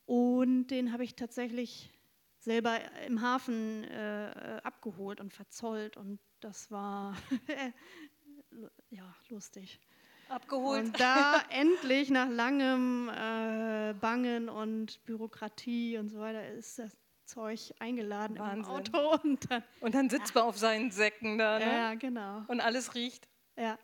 Und 0.06 0.67
den 0.67 0.91
habe 0.91 1.04
ich 1.04 1.15
tatsächlich 1.15 1.91
selber 2.49 2.79
im 3.05 3.21
Hafen 3.21 3.83
äh, 3.83 4.59
abgeholt 4.63 5.21
und 5.21 5.31
verzollt 5.31 5.97
und 5.97 6.19
das 6.39 6.71
war 6.71 7.15
ja 8.89 9.15
lustig. 9.29 9.79
Abgeholt. 10.29 10.85
Und 10.85 10.99
da 10.99 11.43
endlich 11.49 12.09
nach 12.09 12.27
langem 12.27 13.07
äh, 13.09 13.93
Bangen 13.93 14.49
und 14.49 15.05
Bürokratie 15.05 15.99
und 15.99 16.09
so 16.09 16.19
weiter 16.19 16.47
ist 16.47 16.79
das 16.79 16.97
Zeug 17.25 17.71
eingeladen 17.77 18.39
Wahnsinn. 18.39 18.63
im 18.63 18.65
Auto 18.65 19.19
und 19.23 19.51
dann, 19.51 19.63
und 19.81 19.93
dann 19.93 20.09
sitzt 20.09 20.33
ja. 20.33 20.41
man 20.41 20.49
auf 20.49 20.57
seinen 20.57 20.89
Säcken 20.89 21.38
da. 21.38 21.59
Ne? 21.59 21.65
Ja, 21.65 21.93
genau. 21.93 22.45
Und 22.47 22.62
alles 22.62 22.95
riecht. 22.95 23.27
Ja. 23.57 23.77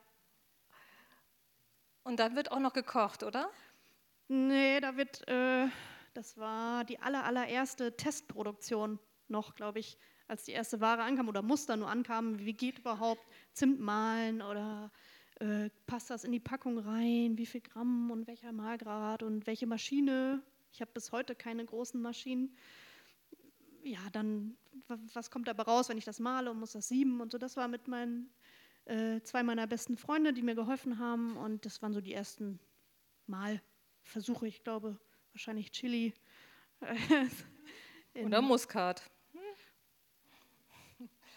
Und 2.01 2.19
dann 2.19 2.35
wird 2.35 2.51
auch 2.51 2.59
noch 2.59 2.73
gekocht, 2.73 3.21
oder? 3.21 3.47
Nee, 4.27 4.79
da 4.79 4.97
wird 4.97 5.27
äh, 5.27 5.67
das 6.15 6.37
war 6.37 6.85
die 6.85 6.99
aller, 6.99 7.25
allererste 7.25 7.95
Testproduktion 7.97 8.99
noch, 9.27 9.55
glaube 9.55 9.79
ich, 9.79 9.97
als 10.27 10.45
die 10.45 10.51
erste 10.51 10.79
Ware 10.81 11.03
ankam 11.03 11.27
oder 11.27 11.41
Muster 11.41 11.75
nur 11.75 11.89
ankamen. 11.89 12.39
Wie 12.39 12.53
geht 12.53 12.79
überhaupt 12.79 13.21
Zimt 13.51 13.79
malen 13.79 14.41
oder 14.41 14.91
äh, 15.39 15.69
passt 15.85 16.09
das 16.09 16.23
in 16.23 16.31
die 16.31 16.39
Packung 16.39 16.79
rein? 16.79 17.37
Wie 17.37 17.45
viel 17.45 17.61
Gramm 17.61 18.11
und 18.11 18.27
welcher 18.27 18.51
Malgrad 18.51 19.23
und 19.23 19.45
welche 19.45 19.67
Maschine? 19.67 20.41
Ich 20.71 20.81
habe 20.81 20.91
bis 20.93 21.11
heute 21.11 21.35
keine 21.35 21.65
großen 21.65 22.01
Maschinen. 22.01 22.55
Ja, 23.83 23.99
dann, 24.13 24.57
was 25.13 25.29
kommt 25.29 25.47
dabei 25.47 25.63
raus, 25.63 25.89
wenn 25.89 25.97
ich 25.97 26.05
das 26.05 26.19
male 26.19 26.49
und 26.49 26.59
muss 26.59 26.71
das 26.71 26.87
sieben 26.87 27.21
und 27.21 27.31
so? 27.31 27.37
Das 27.37 27.55
war 27.55 27.67
mit 27.67 27.87
meinen 27.87 28.33
äh, 28.85 29.21
zwei 29.21 29.43
meiner 29.43 29.67
besten 29.67 29.97
Freunde, 29.97 30.33
die 30.33 30.41
mir 30.41 30.55
geholfen 30.55 30.97
haben 30.97 31.37
und 31.37 31.65
das 31.65 31.81
waren 31.81 31.93
so 31.93 32.01
die 32.01 32.13
ersten 32.13 32.59
Malversuche, 33.27 34.47
ich 34.47 34.63
glaube 34.63 34.99
wahrscheinlich 35.35 35.71
Chili. 35.71 36.13
Oder 38.15 38.41
Muskat. 38.41 39.03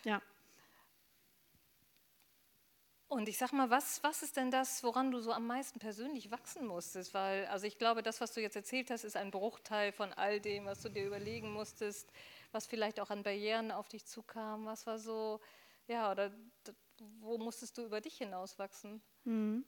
Ja. 0.05 0.23
Und 3.09 3.29
ich 3.29 3.39
sag 3.39 3.53
mal, 3.53 3.71
was, 3.71 4.03
was 4.03 4.23
ist 4.23 4.37
denn 4.37 4.51
das, 4.51 4.85
woran 4.85 5.11
du 5.11 5.21
so 5.21 5.33
am 5.33 5.47
meisten 5.47 5.79
persönlich 5.79 6.31
wachsen 6.31 6.67
musstest? 6.67 7.15
Weil, 7.15 7.47
also 7.47 7.67
ich 7.67 7.79
glaube, 7.79 8.03
das, 8.03 8.21
was 8.21 8.35
du 8.35 8.41
jetzt 8.43 8.55
erzählt 8.55 8.91
hast, 8.91 9.03
ist 9.05 9.17
ein 9.17 9.31
Bruchteil 9.31 9.93
von 9.93 10.13
all 10.13 10.41
dem, 10.41 10.67
was 10.67 10.83
du 10.83 10.91
dir 10.91 11.07
überlegen 11.07 11.51
musstest, 11.51 12.13
was 12.53 12.67
vielleicht 12.67 13.01
auch 13.01 13.11
an 13.11 13.23
Barrieren 13.23 13.73
auf 13.73 13.89
dich 13.89 14.05
zukam. 14.05 14.67
Was 14.67 14.87
war 14.87 14.99
so, 14.99 15.41
ja, 15.87 16.13
oder 16.13 16.31
wo 17.21 17.39
musstest 17.39 17.79
du 17.79 17.87
über 17.87 18.03
dich 18.03 18.19
hinauswachsen? 18.19 19.01
Mhm. 19.25 19.65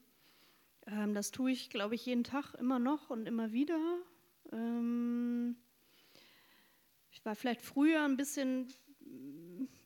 Ähm, 0.85 1.13
das 1.15 1.31
tue 1.31 1.51
ich, 1.51 1.71
glaube 1.71 1.95
ich, 1.95 2.05
jeden 2.05 2.23
Tag 2.23 2.53
immer 2.53 2.79
noch 2.79 3.09
und 3.09 3.25
immer 3.25 3.51
wieder. 3.51 3.79
Ähm, 4.51 5.55
ich 7.11 7.23
war 7.25 7.35
vielleicht 7.35 7.61
früher 7.61 8.03
ein 8.03 8.17
bisschen 8.17 8.67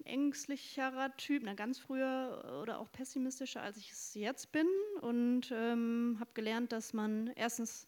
ängstlicherer 0.05 1.15
Typ, 1.17 1.43
na 1.45 1.53
ganz 1.53 1.79
früher 1.79 2.59
oder 2.61 2.79
auch 2.79 2.91
pessimistischer, 2.91 3.61
als 3.61 3.77
ich 3.77 3.91
es 3.91 4.13
jetzt 4.13 4.51
bin 4.51 4.67
und 5.01 5.51
ähm, 5.51 6.17
habe 6.19 6.31
gelernt, 6.33 6.71
dass 6.71 6.93
man 6.93 7.27
erstens 7.35 7.87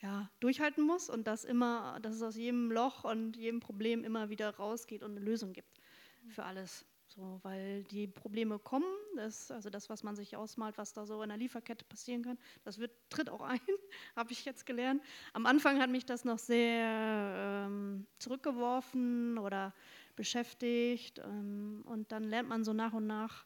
ja, 0.00 0.28
durchhalten 0.40 0.84
muss 0.84 1.08
und 1.08 1.26
dass 1.26 1.44
immer, 1.44 2.00
dass 2.00 2.16
es 2.16 2.22
aus 2.22 2.36
jedem 2.36 2.72
Loch 2.72 3.04
und 3.04 3.36
jedem 3.36 3.60
Problem 3.60 4.02
immer 4.04 4.30
wieder 4.30 4.50
rausgeht 4.50 5.02
und 5.02 5.12
eine 5.12 5.20
Lösung 5.20 5.52
gibt 5.52 5.80
für 6.28 6.44
alles. 6.44 6.84
So, 7.14 7.40
weil 7.42 7.84
die 7.84 8.06
Probleme 8.06 8.58
kommen, 8.58 8.86
das, 9.16 9.50
also 9.50 9.68
das, 9.68 9.90
was 9.90 10.02
man 10.02 10.16
sich 10.16 10.34
ausmalt, 10.34 10.78
was 10.78 10.94
da 10.94 11.04
so 11.04 11.22
in 11.22 11.28
der 11.28 11.36
Lieferkette 11.36 11.84
passieren 11.84 12.22
kann, 12.22 12.38
das 12.64 12.78
wird, 12.78 12.90
tritt 13.10 13.28
auch 13.28 13.42
ein, 13.42 13.60
habe 14.16 14.32
ich 14.32 14.46
jetzt 14.46 14.64
gelernt. 14.64 15.02
Am 15.34 15.44
Anfang 15.44 15.78
hat 15.78 15.90
mich 15.90 16.06
das 16.06 16.24
noch 16.24 16.38
sehr 16.38 17.66
ähm, 17.66 18.06
zurückgeworfen 18.18 19.36
oder 19.36 19.74
beschäftigt 20.16 21.18
ähm, 21.18 21.82
und 21.84 22.12
dann 22.12 22.24
lernt 22.24 22.48
man 22.48 22.64
so 22.64 22.72
nach 22.72 22.94
und 22.94 23.06
nach, 23.06 23.44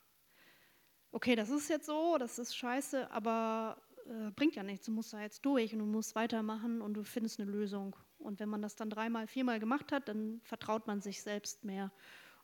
okay, 1.10 1.34
das 1.34 1.50
ist 1.50 1.68
jetzt 1.68 1.86
so, 1.86 2.18
das 2.18 2.38
ist 2.38 2.56
scheiße, 2.56 3.10
aber 3.10 3.82
äh, 4.06 4.30
bringt 4.30 4.54
ja 4.54 4.62
nichts, 4.62 4.86
du 4.86 4.92
musst 4.92 5.12
da 5.12 5.20
jetzt 5.20 5.44
durch 5.44 5.72
und 5.72 5.80
du 5.80 5.86
musst 5.86 6.14
weitermachen 6.14 6.80
und 6.80 6.94
du 6.94 7.02
findest 7.02 7.40
eine 7.40 7.50
Lösung. 7.50 7.96
Und 8.18 8.38
wenn 8.38 8.48
man 8.48 8.62
das 8.62 8.76
dann 8.76 8.90
dreimal, 8.90 9.26
viermal 9.26 9.58
gemacht 9.58 9.90
hat, 9.90 10.08
dann 10.08 10.40
vertraut 10.44 10.86
man 10.86 11.00
sich 11.00 11.20
selbst 11.20 11.64
mehr 11.64 11.90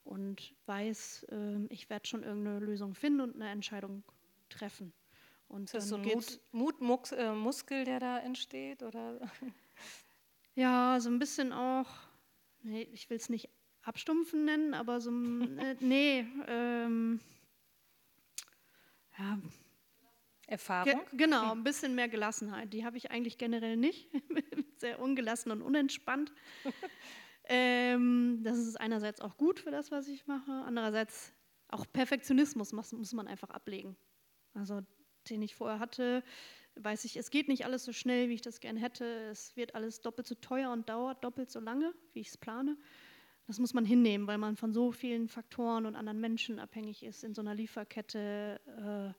und 0.05 0.55
weiß, 0.67 1.27
äh, 1.31 1.67
ich 1.69 1.89
werde 1.91 2.07
schon 2.07 2.23
irgendeine 2.23 2.61
Lösung 2.61 2.95
finden 2.95 3.21
und 3.21 3.35
eine 3.35 3.51
Entscheidung 3.51 4.03
treffen. 4.49 4.93
Und 5.49 5.65
ist 5.65 5.75
das 5.75 5.89
so 5.89 5.97
ein 5.97 6.03
Mut, 6.03 6.41
Mutmuskel, 6.53 7.83
äh, 7.83 7.85
der 7.85 8.01
da 8.01 8.19
entsteht? 8.19 8.83
Oder? 8.83 9.21
Ja, 10.55 11.01
so 11.01 11.09
ein 11.09 11.19
bisschen 11.19 11.51
auch, 11.51 11.89
nee, 12.63 12.83
ich 12.93 13.09
will 13.09 13.17
es 13.17 13.31
nicht 13.31 13.49
abstumpfen 13.81 14.45
nennen, 14.45 14.75
aber 14.75 15.01
so, 15.01 15.11
äh, 15.59 15.77
nee, 15.81 16.27
ähm, 16.47 17.21
ja. 19.19 19.39
Erfahrung? 20.47 21.01
Ge 21.11 21.17
genau, 21.17 21.53
ein 21.53 21.65
bisschen 21.65 21.95
mehr 21.95 22.09
Gelassenheit. 22.09 22.73
Die 22.75 22.85
habe 22.85 22.99
ich 22.99 23.11
eigentlich 23.11 23.39
generell 23.39 23.77
nicht. 23.77 24.09
Sehr 24.77 25.01
ungelassen 25.01 25.51
und 25.51 25.63
unentspannt. 25.63 26.33
Ähm, 27.45 28.41
das 28.43 28.59
ist 28.59 28.81
einerseits 28.81 29.21
auch 29.21 29.37
gut 29.37 29.61
für 29.61 29.71
das, 29.71 29.91
was 29.91 30.09
ich 30.09 30.27
mache. 30.27 30.53
Andererseits 30.65 31.33
auch 31.69 31.87
Perfektionismus 31.93 32.73
muss, 32.73 33.13
man 33.13 33.29
einfach 33.29 33.51
ablegen. 33.51 33.97
Also, 34.55 34.83
den 35.29 35.43
ich 35.43 35.55
vorher 35.55 35.79
hatte, 35.79 36.23
weiß 36.77 37.05
ich, 37.05 37.17
es 37.17 37.31
geht 37.31 37.49
nicht 37.49 37.65
alles 37.65 37.85
so 37.85 37.93
schnell, 37.93 38.29
wie 38.29 38.35
ich 38.35 38.43
das 38.43 38.61
gerne 38.61 38.81
hätte. 38.81 39.05
Es 39.31 39.57
wird 39.57 39.75
alles 39.75 40.01
doppelt 40.01 40.27
so 40.27 40.35
teuer 40.35 40.71
und 40.71 40.89
dauert 40.89 41.25
doppelt 41.25 41.51
so 41.51 41.61
lange, 41.61 41.95
wie 42.13 42.21
ich 42.21 42.29
es 42.29 42.37
plane. 42.37 42.77
Das 43.47 43.59
muss 43.59 43.75
man 43.75 43.85
hinnehmen, 43.85 44.27
weil 44.27 44.39
man 44.39 44.57
von 44.57 44.73
so 44.73 44.93
vielen 44.93 45.29
Faktoren 45.29 45.87
und 45.87 45.97
anderen 45.97 46.21
Menschen 46.21 46.59
abhängig 46.59 47.03
ist 47.03 47.25
in 47.25 47.35
so 47.35 47.43
einer 47.43 47.55
Lieferkette. 47.55 48.61
Äh, 49.15 49.19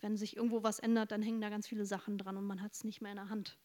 wenn 0.00 0.16
sich 0.16 0.36
irgendwo 0.36 0.62
was 0.62 0.78
ändert, 0.78 1.10
dann 1.10 1.22
hängen 1.22 1.40
da 1.40 1.48
ganz 1.48 1.66
viele 1.66 1.84
Sachen 1.84 2.18
dran 2.18 2.36
und 2.36 2.44
man 2.44 2.62
hat 2.62 2.72
es 2.72 2.84
nicht 2.84 3.00
mehr 3.00 3.12
in 3.12 3.16
der 3.16 3.30
Hand. 3.30 3.58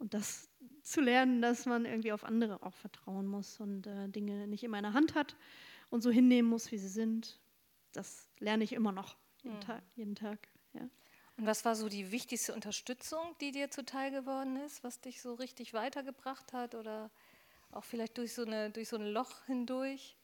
Und 0.00 0.14
das 0.14 0.48
zu 0.82 1.00
lernen, 1.00 1.42
dass 1.42 1.66
man 1.66 1.84
irgendwie 1.84 2.12
auf 2.12 2.24
andere 2.24 2.62
auch 2.62 2.74
vertrauen 2.74 3.26
muss 3.26 3.60
und 3.60 3.86
äh, 3.86 4.08
Dinge 4.08 4.48
nicht 4.48 4.64
immer 4.64 4.78
in 4.78 4.84
der 4.84 4.94
Hand 4.94 5.14
hat 5.14 5.36
und 5.90 6.00
so 6.00 6.10
hinnehmen 6.10 6.48
muss, 6.48 6.72
wie 6.72 6.78
sie 6.78 6.88
sind, 6.88 7.38
das 7.92 8.28
lerne 8.38 8.64
ich 8.64 8.72
immer 8.72 8.92
noch 8.92 9.16
jeden, 9.42 9.56
mhm. 9.56 9.60
Tag, 9.60 9.82
jeden 9.94 10.14
Tag. 10.14 10.48
Ja. 10.72 10.88
Und 11.36 11.46
was 11.46 11.64
war 11.64 11.76
so 11.76 11.88
die 11.88 12.12
wichtigste 12.12 12.54
Unterstützung, 12.54 13.20
die 13.40 13.52
dir 13.52 13.70
zuteil 13.70 14.10
geworden 14.10 14.56
ist, 14.56 14.82
was 14.82 15.00
dich 15.00 15.20
so 15.20 15.34
richtig 15.34 15.74
weitergebracht 15.74 16.52
hat 16.54 16.74
oder 16.74 17.10
auch 17.70 17.84
vielleicht 17.84 18.16
durch 18.18 18.34
so, 18.34 18.44
eine, 18.44 18.70
durch 18.70 18.88
so 18.88 18.96
ein 18.96 19.06
Loch 19.06 19.44
hindurch? 19.46 20.16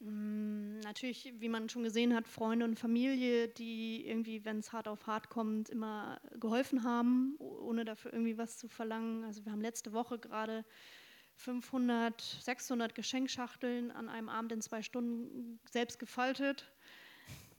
Mm, 0.00 0.80
natürlich, 0.80 1.32
wie 1.38 1.48
man 1.48 1.68
schon 1.68 1.82
gesehen 1.82 2.14
hat, 2.14 2.28
Freunde 2.28 2.64
und 2.64 2.78
Familie, 2.78 3.48
die 3.48 4.06
irgendwie, 4.06 4.44
wenn 4.44 4.58
es 4.58 4.72
hart 4.72 4.88
auf 4.88 5.06
hart 5.06 5.30
kommt, 5.30 5.70
immer 5.70 6.20
geholfen 6.38 6.82
haben, 6.82 7.36
ohne 7.38 7.84
dafür 7.84 8.12
irgendwie 8.12 8.36
was 8.36 8.58
zu 8.58 8.68
verlangen. 8.68 9.24
Also 9.24 9.44
wir 9.44 9.52
haben 9.52 9.62
letzte 9.62 9.92
Woche 9.92 10.18
gerade 10.18 10.64
500, 11.36 12.20
600 12.20 12.94
Geschenkschachteln 12.94 13.90
an 13.90 14.08
einem 14.08 14.28
Abend 14.28 14.52
in 14.52 14.60
zwei 14.60 14.82
Stunden 14.82 15.60
selbst 15.70 15.98
gefaltet. 15.98 16.70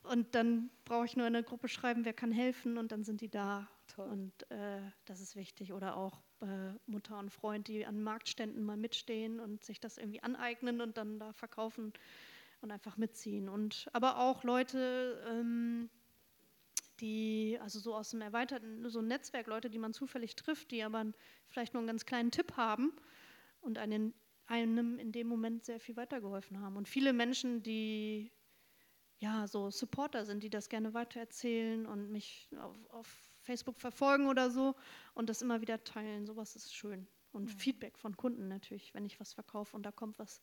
Und 0.03 0.35
dann 0.35 0.69
brauche 0.85 1.05
ich 1.05 1.17
nur 1.17 1.27
in 1.27 1.35
eine 1.35 1.43
Gruppe 1.43 1.67
schreiben, 1.67 2.05
wer 2.05 2.13
kann 2.13 2.31
helfen 2.31 2.77
und 2.77 2.91
dann 2.91 3.03
sind 3.03 3.21
die 3.21 3.29
da. 3.29 3.67
Toll. 3.87 4.07
Und 4.07 4.51
äh, 4.51 4.81
das 5.05 5.21
ist 5.21 5.35
wichtig. 5.35 5.73
Oder 5.73 5.97
auch 5.97 6.21
äh, 6.41 6.73
Mutter 6.85 7.19
und 7.19 7.31
Freund, 7.31 7.67
die 7.67 7.85
an 7.85 8.01
Marktständen 8.01 8.63
mal 8.63 8.77
mitstehen 8.77 9.39
und 9.39 9.63
sich 9.63 9.79
das 9.79 9.97
irgendwie 9.97 10.23
aneignen 10.23 10.81
und 10.81 10.97
dann 10.97 11.19
da 11.19 11.33
verkaufen 11.33 11.93
und 12.61 12.71
einfach 12.71 12.97
mitziehen. 12.97 13.49
Und 13.49 13.87
aber 13.93 14.19
auch 14.19 14.43
Leute, 14.43 15.23
ähm, 15.27 15.89
die, 16.99 17.57
also 17.61 17.79
so 17.79 17.95
aus 17.95 18.09
dem 18.11 18.21
erweiterten, 18.21 18.89
so 18.89 18.99
ein 18.99 19.07
Netzwerk, 19.07 19.47
Leute, 19.47 19.69
die 19.69 19.79
man 19.79 19.93
zufällig 19.93 20.35
trifft, 20.35 20.71
die 20.71 20.83
aber 20.83 21.05
vielleicht 21.47 21.73
nur 21.73 21.81
einen 21.81 21.87
ganz 21.87 22.05
kleinen 22.05 22.31
Tipp 22.31 22.57
haben 22.57 22.93
und 23.61 23.77
einen, 23.77 24.13
einem 24.47 24.97
in 24.99 25.11
dem 25.11 25.27
Moment 25.27 25.65
sehr 25.65 25.79
viel 25.79 25.95
weitergeholfen 25.95 26.59
haben. 26.59 26.75
Und 26.75 26.87
viele 26.87 27.13
Menschen, 27.13 27.61
die 27.61 28.31
ja 29.19 29.47
so 29.47 29.69
Supporter 29.71 30.25
sind, 30.25 30.43
die 30.43 30.49
das 30.49 30.69
gerne 30.69 30.93
weitererzählen 30.93 31.85
und 31.85 32.11
mich 32.11 32.49
auf, 32.59 32.75
auf 32.89 33.31
Facebook 33.41 33.79
verfolgen 33.79 34.27
oder 34.27 34.49
so 34.49 34.75
und 35.13 35.29
das 35.29 35.41
immer 35.41 35.61
wieder 35.61 35.83
teilen. 35.83 36.25
Sowas 36.25 36.55
ist 36.55 36.75
schön. 36.75 37.07
Und 37.31 37.45
mhm. 37.45 37.59
Feedback 37.59 37.97
von 37.97 38.15
Kunden 38.15 38.47
natürlich, 38.47 38.93
wenn 38.93 39.05
ich 39.05 39.19
was 39.19 39.33
verkaufe 39.33 39.75
und 39.75 39.83
da 39.83 39.91
kommt 39.91 40.19
was 40.19 40.41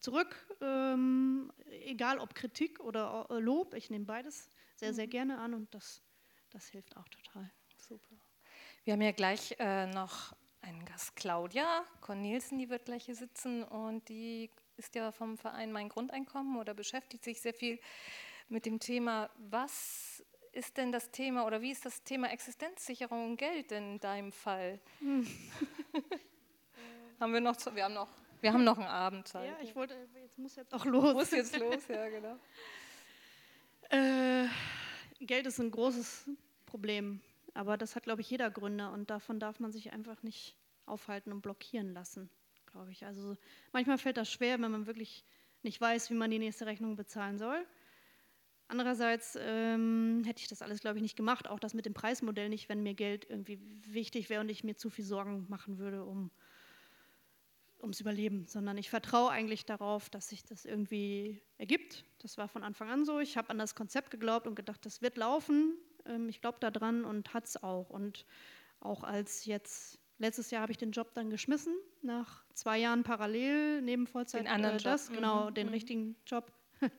zurück, 0.00 0.36
ähm, 0.60 1.52
egal 1.84 2.18
ob 2.18 2.34
Kritik 2.34 2.80
oder 2.80 3.26
äh, 3.30 3.38
Lob, 3.38 3.74
ich 3.74 3.90
nehme 3.90 4.04
beides 4.04 4.50
sehr, 4.76 4.94
sehr 4.94 5.06
mhm. 5.06 5.10
gerne 5.10 5.38
an 5.38 5.54
und 5.54 5.74
das, 5.74 6.02
das 6.50 6.68
hilft 6.68 6.96
auch 6.96 7.08
total. 7.08 7.50
Super. 7.76 8.16
Wir 8.84 8.94
haben 8.94 9.02
ja 9.02 9.12
gleich 9.12 9.54
äh, 9.58 9.86
noch 9.86 10.34
einen 10.60 10.84
Gast, 10.84 11.16
Claudia 11.16 11.84
Cornelsen, 12.00 12.58
die 12.58 12.68
wird 12.68 12.84
gleich 12.84 13.04
hier 13.04 13.14
sitzen 13.14 13.62
und 13.62 14.08
die 14.08 14.50
ist 14.76 14.94
ja 14.94 15.12
vom 15.12 15.36
Verein 15.36 15.72
Mein 15.72 15.88
Grundeinkommen 15.88 16.56
oder 16.58 16.74
beschäftigt 16.74 17.24
sich 17.24 17.40
sehr 17.40 17.54
viel 17.54 17.80
mit 18.48 18.66
dem 18.66 18.80
Thema, 18.80 19.30
was 19.36 20.24
ist 20.52 20.76
denn 20.76 20.92
das 20.92 21.10
Thema 21.10 21.46
oder 21.46 21.60
wie 21.60 21.70
ist 21.70 21.84
das 21.84 22.02
Thema 22.02 22.30
Existenzsicherung 22.30 23.30
und 23.30 23.36
Geld 23.36 23.72
in 23.72 24.00
deinem 24.00 24.32
Fall? 24.32 24.80
Hm. 25.00 25.26
haben 27.20 27.32
wir 27.32 27.40
noch, 27.40 27.56
wir 27.74 27.84
haben 27.84 27.94
noch, 27.94 28.08
wir 28.40 28.52
haben 28.52 28.64
noch 28.64 28.78
einen 28.78 28.86
Abend 28.86 29.28
Zeit. 29.28 29.48
Ja, 29.48 29.56
ich 29.62 29.74
wollte, 29.74 29.94
jetzt 30.22 30.38
muss 30.38 30.56
jetzt 30.56 30.74
auch 30.74 30.84
los. 30.84 31.14
Muss 31.14 31.30
jetzt 31.30 31.58
los, 31.58 31.86
ja 31.88 32.08
genau. 32.08 32.36
Äh, 33.90 34.44
Geld 35.18 35.46
ist 35.46 35.58
ein 35.60 35.70
großes 35.70 36.28
Problem, 36.66 37.22
aber 37.54 37.78
das 37.78 37.96
hat 37.96 38.02
glaube 38.02 38.20
ich 38.20 38.28
jeder 38.28 38.50
Gründer 38.50 38.92
und 38.92 39.08
davon 39.08 39.40
darf 39.40 39.60
man 39.60 39.72
sich 39.72 39.94
einfach 39.94 40.22
nicht 40.22 40.56
aufhalten 40.84 41.32
und 41.32 41.40
blockieren 41.40 41.94
lassen, 41.94 42.28
glaube 42.66 42.90
ich. 42.90 43.06
Also 43.06 43.34
manchmal 43.72 43.96
fällt 43.96 44.18
das 44.18 44.30
schwer, 44.30 44.60
wenn 44.60 44.70
man 44.70 44.86
wirklich 44.86 45.24
nicht 45.62 45.80
weiß, 45.80 46.10
wie 46.10 46.14
man 46.14 46.30
die 46.30 46.38
nächste 46.38 46.66
Rechnung 46.66 46.96
bezahlen 46.96 47.38
soll. 47.38 47.66
Andererseits 48.68 49.38
ähm, 49.40 50.22
hätte 50.26 50.42
ich 50.42 50.48
das 50.48 50.60
alles, 50.60 50.80
glaube 50.80 50.98
ich, 50.98 51.02
nicht 51.02 51.16
gemacht, 51.16 51.48
auch 51.48 51.58
das 51.58 51.72
mit 51.72 51.86
dem 51.86 51.94
Preismodell 51.94 52.50
nicht, 52.50 52.68
wenn 52.68 52.82
mir 52.82 52.92
Geld 52.92 53.28
irgendwie 53.28 53.58
wichtig 53.90 54.28
wäre 54.28 54.42
und 54.42 54.50
ich 54.50 54.62
mir 54.62 54.76
zu 54.76 54.90
viel 54.90 55.06
Sorgen 55.06 55.46
machen 55.48 55.78
würde 55.78 56.04
um, 56.04 56.30
ums 57.80 58.00
Überleben, 58.00 58.46
sondern 58.46 58.76
ich 58.76 58.90
vertraue 58.90 59.30
eigentlich 59.30 59.64
darauf, 59.64 60.10
dass 60.10 60.28
sich 60.28 60.44
das 60.44 60.64
irgendwie 60.64 61.40
ergibt. 61.58 62.04
Das 62.18 62.38
war 62.38 62.48
von 62.48 62.62
Anfang 62.62 62.90
an 62.90 63.04
so. 63.04 63.20
Ich 63.20 63.36
habe 63.36 63.50
an 63.50 63.58
das 63.58 63.74
Konzept 63.74 64.10
geglaubt 64.10 64.46
und 64.46 64.54
gedacht, 64.54 64.84
das 64.84 65.02
wird 65.02 65.16
laufen. 65.16 65.76
Ähm, 66.06 66.28
ich 66.28 66.40
glaube 66.40 66.58
daran 66.60 67.04
und 67.04 67.34
hat 67.34 67.46
es 67.46 67.62
auch. 67.62 67.90
Und 67.90 68.26
auch 68.80 69.04
als 69.04 69.44
jetzt, 69.44 69.98
letztes 70.18 70.50
Jahr 70.50 70.62
habe 70.62 70.72
ich 70.72 70.78
den 70.78 70.92
Job 70.92 71.12
dann 71.14 71.30
geschmissen, 71.30 71.74
nach 72.02 72.44
zwei 72.54 72.78
Jahren 72.78 73.02
parallel, 73.02 73.82
neben 73.82 74.06
Vollzeit. 74.06 74.42
Den 74.42 74.48
anderen 74.48 74.76
äh, 74.76 74.82
das, 74.82 75.08
Job. 75.08 75.16
genau, 75.16 75.50
mhm. 75.50 75.54
den 75.54 75.66
mhm. 75.68 75.72
richtigen 75.72 76.16
Job 76.26 76.52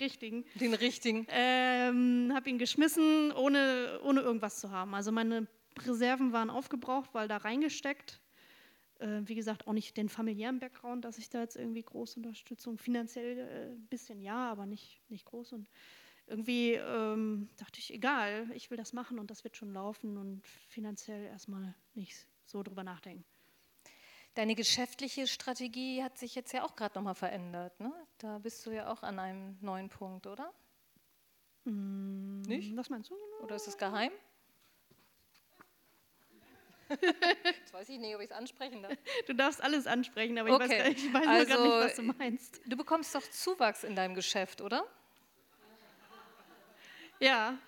richtigen. 0.00 0.44
Den 0.54 0.74
richtigen. 0.74 1.26
Ähm, 1.30 2.32
habe 2.34 2.48
ihn 2.50 2.58
geschmissen, 2.58 3.32
ohne, 3.32 4.00
ohne 4.02 4.20
irgendwas 4.20 4.60
zu 4.60 4.70
haben. 4.70 4.94
Also 4.94 5.12
meine 5.12 5.46
Reserven 5.86 6.32
waren 6.32 6.50
aufgebraucht, 6.50 7.10
weil 7.14 7.28
da 7.28 7.38
reingesteckt. 7.38 8.20
Äh, 8.98 9.20
wie 9.24 9.34
gesagt, 9.34 9.66
auch 9.66 9.72
nicht 9.72 9.96
den 9.96 10.08
familiären 10.08 10.58
Background, 10.58 11.04
dass 11.04 11.18
ich 11.18 11.30
da 11.30 11.40
jetzt 11.40 11.56
irgendwie 11.56 11.82
große 11.82 12.18
Unterstützung, 12.18 12.78
finanziell 12.78 13.38
äh, 13.38 13.72
ein 13.72 13.86
bisschen 13.88 14.20
ja, 14.20 14.50
aber 14.50 14.66
nicht, 14.66 15.00
nicht 15.08 15.24
groß. 15.24 15.52
Und 15.52 15.68
irgendwie 16.26 16.74
ähm, 16.74 17.48
dachte 17.56 17.78
ich, 17.78 17.92
egal, 17.92 18.50
ich 18.54 18.70
will 18.70 18.76
das 18.76 18.92
machen 18.92 19.18
und 19.18 19.30
das 19.30 19.44
wird 19.44 19.56
schon 19.56 19.72
laufen 19.72 20.16
und 20.16 20.46
finanziell 20.68 21.24
erstmal 21.24 21.74
nicht 21.94 22.26
so 22.44 22.62
drüber 22.62 22.84
nachdenken. 22.84 23.24
Deine 24.34 24.54
geschäftliche 24.54 25.26
Strategie 25.26 26.02
hat 26.02 26.18
sich 26.18 26.34
jetzt 26.34 26.52
ja 26.52 26.64
auch 26.64 26.76
gerade 26.76 26.94
nochmal 26.96 27.14
verändert. 27.14 27.80
Ne? 27.80 27.92
Da 28.18 28.38
bist 28.38 28.64
du 28.66 28.70
ja 28.70 28.92
auch 28.92 29.02
an 29.02 29.18
einem 29.18 29.56
neuen 29.60 29.88
Punkt, 29.88 30.26
oder? 30.26 30.52
Hm, 31.64 32.42
Nicht? 32.42 32.76
Was 32.76 32.88
meinst 32.88 33.10
du? 33.10 33.16
Oder 33.42 33.56
ist 33.56 33.66
es 33.66 33.76
geheim? 33.76 34.12
Jetzt 37.44 37.72
weiß 37.72 37.88
ich 37.88 37.98
nicht, 37.98 38.14
ob 38.14 38.20
ich 38.20 38.30
es 38.30 38.36
ansprechen 38.36 38.82
darf. 38.82 38.92
Du 39.26 39.34
darfst 39.34 39.62
alles 39.62 39.86
ansprechen, 39.86 40.38
aber 40.38 40.54
okay. 40.54 40.64
ich 40.64 40.72
weiß, 40.72 41.04
ich 41.04 41.14
weiß 41.14 41.26
also, 41.26 41.54
gar 41.54 41.62
nicht, 41.62 41.86
was 41.86 41.94
du 41.96 42.02
meinst. 42.02 42.60
Du 42.66 42.76
bekommst 42.76 43.14
doch 43.14 43.22
Zuwachs 43.30 43.84
in 43.84 43.94
deinem 43.94 44.14
Geschäft, 44.14 44.60
oder? 44.60 44.86
Ja. 47.20 47.58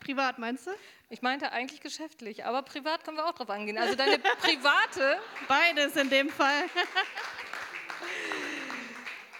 Privat 0.00 0.38
meinst 0.38 0.66
du? 0.66 0.70
Ich 1.10 1.22
meinte 1.22 1.52
eigentlich 1.52 1.80
geschäftlich, 1.80 2.44
aber 2.44 2.62
privat 2.62 3.04
können 3.04 3.16
wir 3.16 3.26
auch 3.26 3.34
drauf 3.34 3.50
angehen. 3.50 3.78
Also 3.78 3.94
deine 3.94 4.18
private. 4.40 5.18
Beides 5.48 5.96
in 5.96 6.10
dem 6.10 6.30
Fall. 6.30 6.64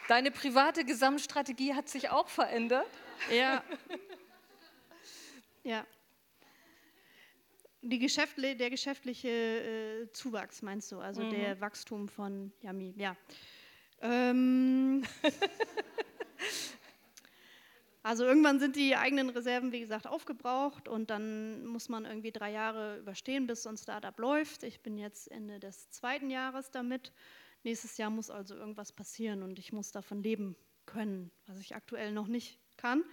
Deine 0.09 0.31
private 0.31 0.85
Gesamtstrategie 0.85 1.75
hat 1.75 1.89
sich 1.89 2.11
auch 2.11 2.29
verändert. 2.29 2.87
Ja. 3.31 3.63
Ja. 5.63 5.87
Die 7.87 7.99
Geschäftle, 7.99 8.57
der 8.57 8.71
geschäftliche 8.71 9.29
äh, 9.29 10.13
Zuwachs 10.13 10.63
meinst 10.63 10.91
du, 10.91 10.99
also 10.99 11.23
mhm. 11.23 11.31
der 11.31 11.61
Wachstum 11.61 12.09
von 12.09 12.53
Yami, 12.63 12.95
ja. 12.97 13.17
Ähm, 14.01 15.03
Also 18.05 18.27
irgendwann 18.27 18.59
sind 18.59 18.77
die 18.77 18.97
eigenen 18.97 19.31
Reserven, 19.31 19.73
wie 19.73 19.81
gesagt, 19.81 20.07
aufgebraucht 20.07 20.89
und 20.89 21.09
dann 21.09 21.65
muss 21.65 21.89
man 21.89 22.05
irgendwie 22.05 22.33
drei 22.33 22.53
Jahre 22.53 22.99
überstehen, 22.99 23.47
bis 23.47 23.63
so 23.63 23.71
ein 23.71 23.79
Startup 23.79 24.17
läuft. 24.19 24.63
Ich 24.63 24.83
bin 24.83 24.99
jetzt 24.99 25.31
Ende 25.31 25.59
des 25.59 25.89
zweiten 25.89 26.29
Jahres 26.29 26.71
damit. 26.71 27.15
Nächstes 27.63 27.97
Jahr 27.97 28.11
muss 28.11 28.29
also 28.29 28.57
irgendwas 28.57 28.93
passieren 28.93 29.43
und 29.43 29.59
ich 29.59 29.73
muss 29.73 29.91
davon 29.91 30.23
leben 30.23 30.55
können, 30.85 31.31
was 31.47 31.59
ich 31.61 31.75
aktuell 31.75 32.13
noch 32.13 32.27
nicht 32.27 32.61
kann. 32.77 33.05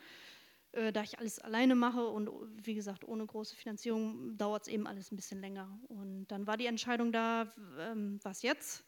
Äh, 0.74 0.92
da 0.92 1.04
ich 1.04 1.20
alles 1.20 1.40
alleine 1.40 1.76
mache 1.76 2.08
und 2.08 2.30
wie 2.64 2.76
gesagt, 2.76 3.04
ohne 3.06 3.26
große 3.26 3.56
Finanzierung 3.56 4.38
dauert 4.38 4.64
es 4.64 4.68
eben 4.68 4.88
alles 4.88 5.12
ein 5.12 5.16
bisschen 5.16 5.42
länger. 5.42 5.80
Und 5.88 6.28
dann 6.28 6.48
war 6.48 6.58
die 6.58 6.68
Entscheidung 6.68 7.12
da, 7.12 7.52
ähm, 7.80 8.20
was 8.24 8.42
jetzt? 8.42 8.86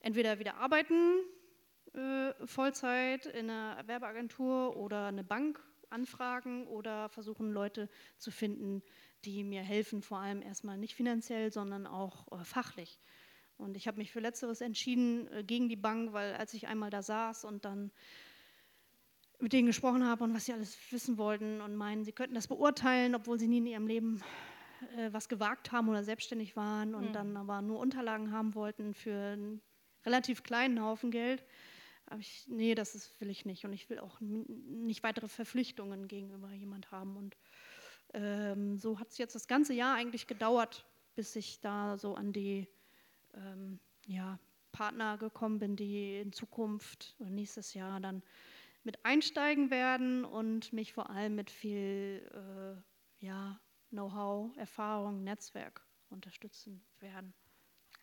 entweder 0.00 0.38
wieder 0.38 0.56
arbeiten, 0.56 1.20
äh, 1.92 2.32
Vollzeit 2.46 3.26
in 3.26 3.50
einer 3.50 3.86
Werbeagentur 3.86 4.76
oder 4.76 5.06
eine 5.06 5.24
Bank 5.24 5.62
anfragen 5.90 6.66
oder 6.66 7.08
versuchen 7.08 7.52
Leute 7.52 7.88
zu 8.16 8.30
finden, 8.30 8.82
die 9.24 9.44
mir 9.44 9.62
helfen, 9.62 10.02
vor 10.02 10.18
allem 10.18 10.40
erstmal 10.40 10.78
nicht 10.78 10.94
finanziell, 10.94 11.52
sondern 11.52 11.86
auch 11.86 12.30
äh, 12.32 12.44
fachlich. 12.44 13.00
Und 13.56 13.76
ich 13.76 13.86
habe 13.86 13.98
mich 13.98 14.10
für 14.10 14.20
letzteres 14.20 14.62
entschieden 14.62 15.28
äh, 15.32 15.44
gegen 15.44 15.68
die 15.68 15.76
Bank, 15.76 16.12
weil 16.12 16.34
als 16.34 16.54
ich 16.54 16.66
einmal 16.68 16.90
da 16.90 17.02
saß 17.02 17.44
und 17.44 17.64
dann 17.64 17.92
mit 19.40 19.52
denen 19.52 19.66
gesprochen 19.66 20.06
habe 20.06 20.24
und 20.24 20.34
was 20.34 20.46
sie 20.46 20.52
alles 20.52 20.76
wissen 20.90 21.18
wollten 21.18 21.60
und 21.60 21.76
meinen, 21.76 22.04
sie 22.04 22.12
könnten 22.12 22.34
das 22.34 22.48
beurteilen, 22.48 23.14
obwohl 23.14 23.38
sie 23.38 23.48
nie 23.48 23.58
in 23.58 23.66
ihrem 23.66 23.86
Leben 23.86 24.22
äh, 24.96 25.12
was 25.12 25.28
gewagt 25.28 25.72
haben 25.72 25.88
oder 25.88 26.04
selbstständig 26.04 26.56
waren 26.56 26.94
und 26.94 27.08
mhm. 27.08 27.12
dann 27.12 27.36
aber 27.36 27.62
nur 27.62 27.78
Unterlagen 27.78 28.32
haben 28.32 28.54
wollten 28.54 28.94
für 28.94 29.14
einen 29.14 29.60
relativ 30.04 30.42
kleinen 30.42 30.82
Haufen 30.82 31.10
Geld, 31.10 31.44
habe 32.08 32.22
ich, 32.22 32.44
nee, 32.48 32.74
das 32.74 32.94
ist, 32.94 33.20
will 33.20 33.30
ich 33.30 33.44
nicht. 33.44 33.64
Und 33.64 33.72
ich 33.72 33.88
will 33.88 33.98
auch 33.98 34.20
nicht 34.20 35.02
weitere 35.02 35.28
Verpflichtungen 35.28 36.08
gegenüber 36.08 36.50
jemand 36.52 36.90
haben. 36.90 37.16
Und 37.16 37.36
ähm, 38.14 38.76
so 38.76 38.98
hat 38.98 39.10
es 39.10 39.18
jetzt 39.18 39.34
das 39.34 39.46
ganze 39.46 39.74
Jahr 39.74 39.94
eigentlich 39.94 40.26
gedauert, 40.26 40.84
bis 41.14 41.36
ich 41.36 41.60
da 41.60 41.96
so 41.96 42.14
an 42.14 42.32
die 42.32 42.66
ähm, 43.34 43.78
ja, 44.06 44.38
Partner 44.72 45.18
gekommen 45.18 45.58
bin, 45.58 45.76
die 45.76 46.20
in 46.20 46.32
Zukunft 46.32 47.14
oder 47.20 47.30
nächstes 47.30 47.74
Jahr 47.74 48.00
dann 48.00 48.22
mit 48.82 49.04
einsteigen 49.04 49.70
werden 49.70 50.24
und 50.24 50.72
mich 50.72 50.92
vor 50.92 51.10
allem 51.10 51.34
mit 51.34 51.50
viel 51.50 52.28
äh, 52.32 53.24
ja, 53.24 53.60
Know-how, 53.90 54.56
Erfahrung, 54.56 55.24
Netzwerk 55.24 55.86
unterstützen 56.08 56.86
werden. 56.98 57.34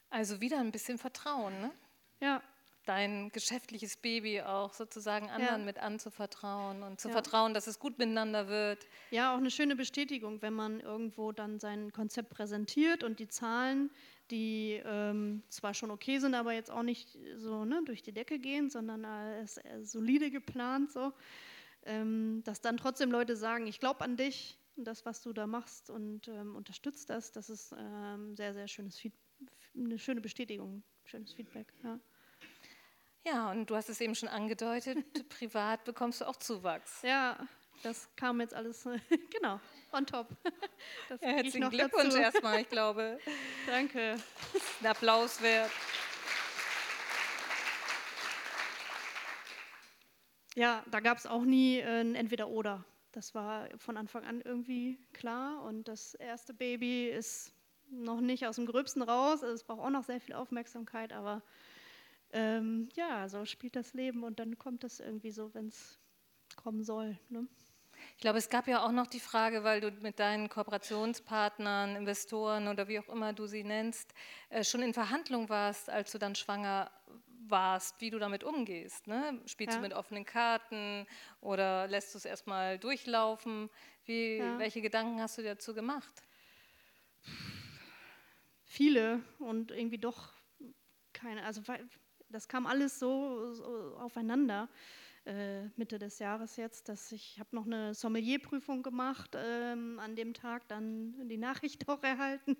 Also 0.10 0.42
wieder 0.42 0.60
ein 0.60 0.72
bisschen 0.72 0.98
Vertrauen, 0.98 1.60
ne? 1.62 1.72
Ja. 2.20 2.42
Dein 2.88 3.30
geschäftliches 3.30 3.98
Baby 3.98 4.42
auch 4.42 4.74
sozusagen 4.74 5.30
anderen 5.30 5.60
ja. 5.60 5.66
mit 5.66 5.78
anzuvertrauen 5.78 6.84
und 6.84 7.02
zu 7.02 7.10
ja. 7.10 7.14
vertrauen, 7.14 7.54
dass 7.54 7.68
es 7.68 7.80
gut 7.80 7.98
miteinander 8.00 8.48
wird. 8.48 8.88
Ja, 9.12 9.34
auch 9.34 9.38
eine 9.38 9.52
schöne 9.52 9.76
Bestätigung, 9.76 10.42
wenn 10.42 10.54
man 10.54 10.80
irgendwo 10.80 11.32
dann 11.32 11.60
sein 11.60 11.92
Konzept 11.92 12.30
präsentiert 12.30 13.04
und 13.04 13.20
die 13.20 13.28
Zahlen 13.28 13.92
die 14.30 14.82
ähm, 14.84 15.42
zwar 15.48 15.74
schon 15.74 15.90
okay 15.90 16.20
sind, 16.20 16.36
aber 16.36 16.52
jetzt 16.52 16.70
auch 16.70 16.84
nicht 16.84 17.18
so 17.38 17.64
ne, 17.64 17.82
durch 17.86 18.04
die 18.04 18.12
Decke 18.12 18.40
gehen, 18.40 18.70
sondern 18.70 19.06
als 19.06 19.60
solide 19.84 20.30
geplant, 20.32 20.92
so, 20.92 21.14
ähm, 21.84 22.42
dass 22.44 22.60
dann 22.60 22.76
trotzdem 22.76 23.10
Leute 23.10 23.38
sagen, 23.38 23.68
ich 23.68 23.80
glaube 23.80 24.02
an 24.02 24.18
dich 24.18 24.60
und 24.76 24.86
das, 24.86 25.06
was 25.06 25.22
du 25.22 25.32
da 25.32 25.48
machst 25.48 25.90
und 25.90 26.28
ähm, 26.28 26.56
unterstützt 26.56 27.10
das, 27.10 27.32
das 27.32 27.50
ist 27.50 27.74
ähm, 27.78 28.36
sehr, 28.36 28.54
sehr 28.54 28.68
schönes 28.68 28.98
Feed 28.98 29.14
eine 29.76 30.00
schöne 30.00 30.22
Bestätigung, 30.22 30.84
schönes 31.06 31.34
Feedback. 31.34 31.72
Ja. 31.84 32.00
Ja, 33.28 33.52
und 33.52 33.70
du 33.70 33.76
hast 33.76 33.90
es 33.90 34.00
eben 34.00 34.16
schon 34.16 34.30
angedeutet, 34.30 34.98
privat 35.30 35.84
bekommst 35.84 36.22
du 36.22 36.26
auch 36.26 36.38
Zuwachs. 36.38 37.02
Ja, 37.02 37.38
das 37.84 38.08
kam 38.16 38.40
jetzt 38.40 38.54
alles, 38.54 38.88
genau, 39.32 39.60
on 39.92 40.06
top. 40.06 40.30
Das 41.10 41.20
ja, 41.22 41.30
herzlichen 41.30 41.70
Glückwunsch 41.70 42.14
dazu. 42.14 42.18
erstmal, 42.18 42.62
ich 42.62 42.70
glaube. 42.70 43.20
Danke. 43.66 44.16
Ein 44.82 44.88
Applaus 44.88 45.42
wert. 45.42 45.72
Ja, 50.56 50.84
da 50.90 51.00
gab 51.00 51.18
es 51.18 51.26
auch 51.26 51.44
nie 51.44 51.82
ein 51.82 52.16
Entweder-Oder. 52.16 52.86
Das 53.12 53.36
war 53.36 53.68
von 53.78 53.98
Anfang 53.98 54.24
an 54.24 54.42
irgendwie 54.42 55.00
klar. 55.14 55.64
Und 55.64 55.88
das 55.88 56.14
erste 56.14 56.54
Baby 56.54 57.10
ist 57.10 57.52
noch 57.90 58.22
nicht 58.22 58.46
aus 58.46 58.56
dem 58.56 58.66
Gröbsten 58.66 59.02
raus. 59.02 59.44
Also 59.44 59.54
es 59.54 59.64
braucht 59.64 59.82
auch 59.82 59.90
noch 59.90 60.04
sehr 60.04 60.22
viel 60.22 60.36
Aufmerksamkeit, 60.36 61.12
aber 61.12 61.42
ähm, 62.32 62.90
ja, 62.96 63.28
so 63.30 63.46
spielt 63.46 63.76
das 63.76 63.94
Leben 63.94 64.24
und 64.24 64.40
dann 64.40 64.58
kommt 64.58 64.84
das 64.84 65.00
irgendwie 65.00 65.32
so, 65.32 65.54
wenn 65.54 65.68
es 65.68 66.00
kommen 66.56 66.84
soll. 66.84 67.18
Ne? 67.30 67.48
Ich 68.16 68.22
glaube, 68.22 68.38
es 68.38 68.50
gab 68.50 68.68
ja 68.68 68.86
auch 68.86 68.92
noch 68.92 69.08
die 69.08 69.20
Frage, 69.20 69.64
weil 69.64 69.82
du 69.82 69.92
mit 70.02 70.20
deinen 70.20 70.50
Kooperationspartnern, 70.50 71.96
Investoren 71.96 72.68
oder 72.68 72.88
wie 72.88 73.00
auch 73.00 73.10
immer 73.10 73.34
du 73.34 73.48
sie 73.48 73.64
nennst, 73.64 74.14
äh, 74.50 74.64
schon 74.64 74.82
in 74.82 74.94
Verhandlung 74.94 75.50
warst, 75.50 75.90
als 75.90 76.12
du 76.12 76.18
dann 76.18 76.36
schwanger 76.36 76.92
warst, 77.50 78.02
wie 78.02 78.10
du 78.10 78.20
damit 78.20 78.44
umgehst. 78.44 79.08
Ne? 79.08 79.42
Spielst 79.46 79.76
ja. 79.76 79.82
du 79.82 79.88
mit 79.88 79.94
offenen 79.94 80.26
Karten 80.26 81.08
oder 81.42 81.88
lässt 81.88 82.14
du 82.14 82.18
es 82.18 82.26
erstmal 82.26 82.78
durchlaufen? 82.78 83.70
Wie, 84.06 84.38
ja. 84.38 84.60
Welche 84.60 84.82
Gedanken 84.82 85.22
hast 85.22 85.38
du 85.38 85.44
dazu 85.44 85.74
gemacht? 85.74 86.24
Viele 88.64 89.22
und 89.40 89.72
irgendwie 89.72 89.98
doch 89.98 90.34
keine. 91.14 91.44
Also 91.46 91.62
das 92.30 92.48
kam 92.48 92.66
alles 92.66 93.00
so, 93.00 93.54
so 93.54 93.64
aufeinander 93.98 94.70
äh, 95.28 95.68
Mitte 95.76 96.00
des 96.00 96.20
Jahres 96.20 96.56
jetzt, 96.56 96.90
dass 96.90 97.12
ich 97.12 97.40
habe 97.40 97.56
noch 97.56 97.66
eine 97.66 97.94
Sommelierprüfung 97.94 98.82
gemacht, 98.82 99.36
ähm, 99.36 100.00
an 100.00 100.16
dem 100.16 100.34
Tag 100.34 100.68
dann 100.68 101.28
die 101.28 101.38
Nachricht 101.38 101.88
auch 101.90 102.02
erhalten. 102.04 102.58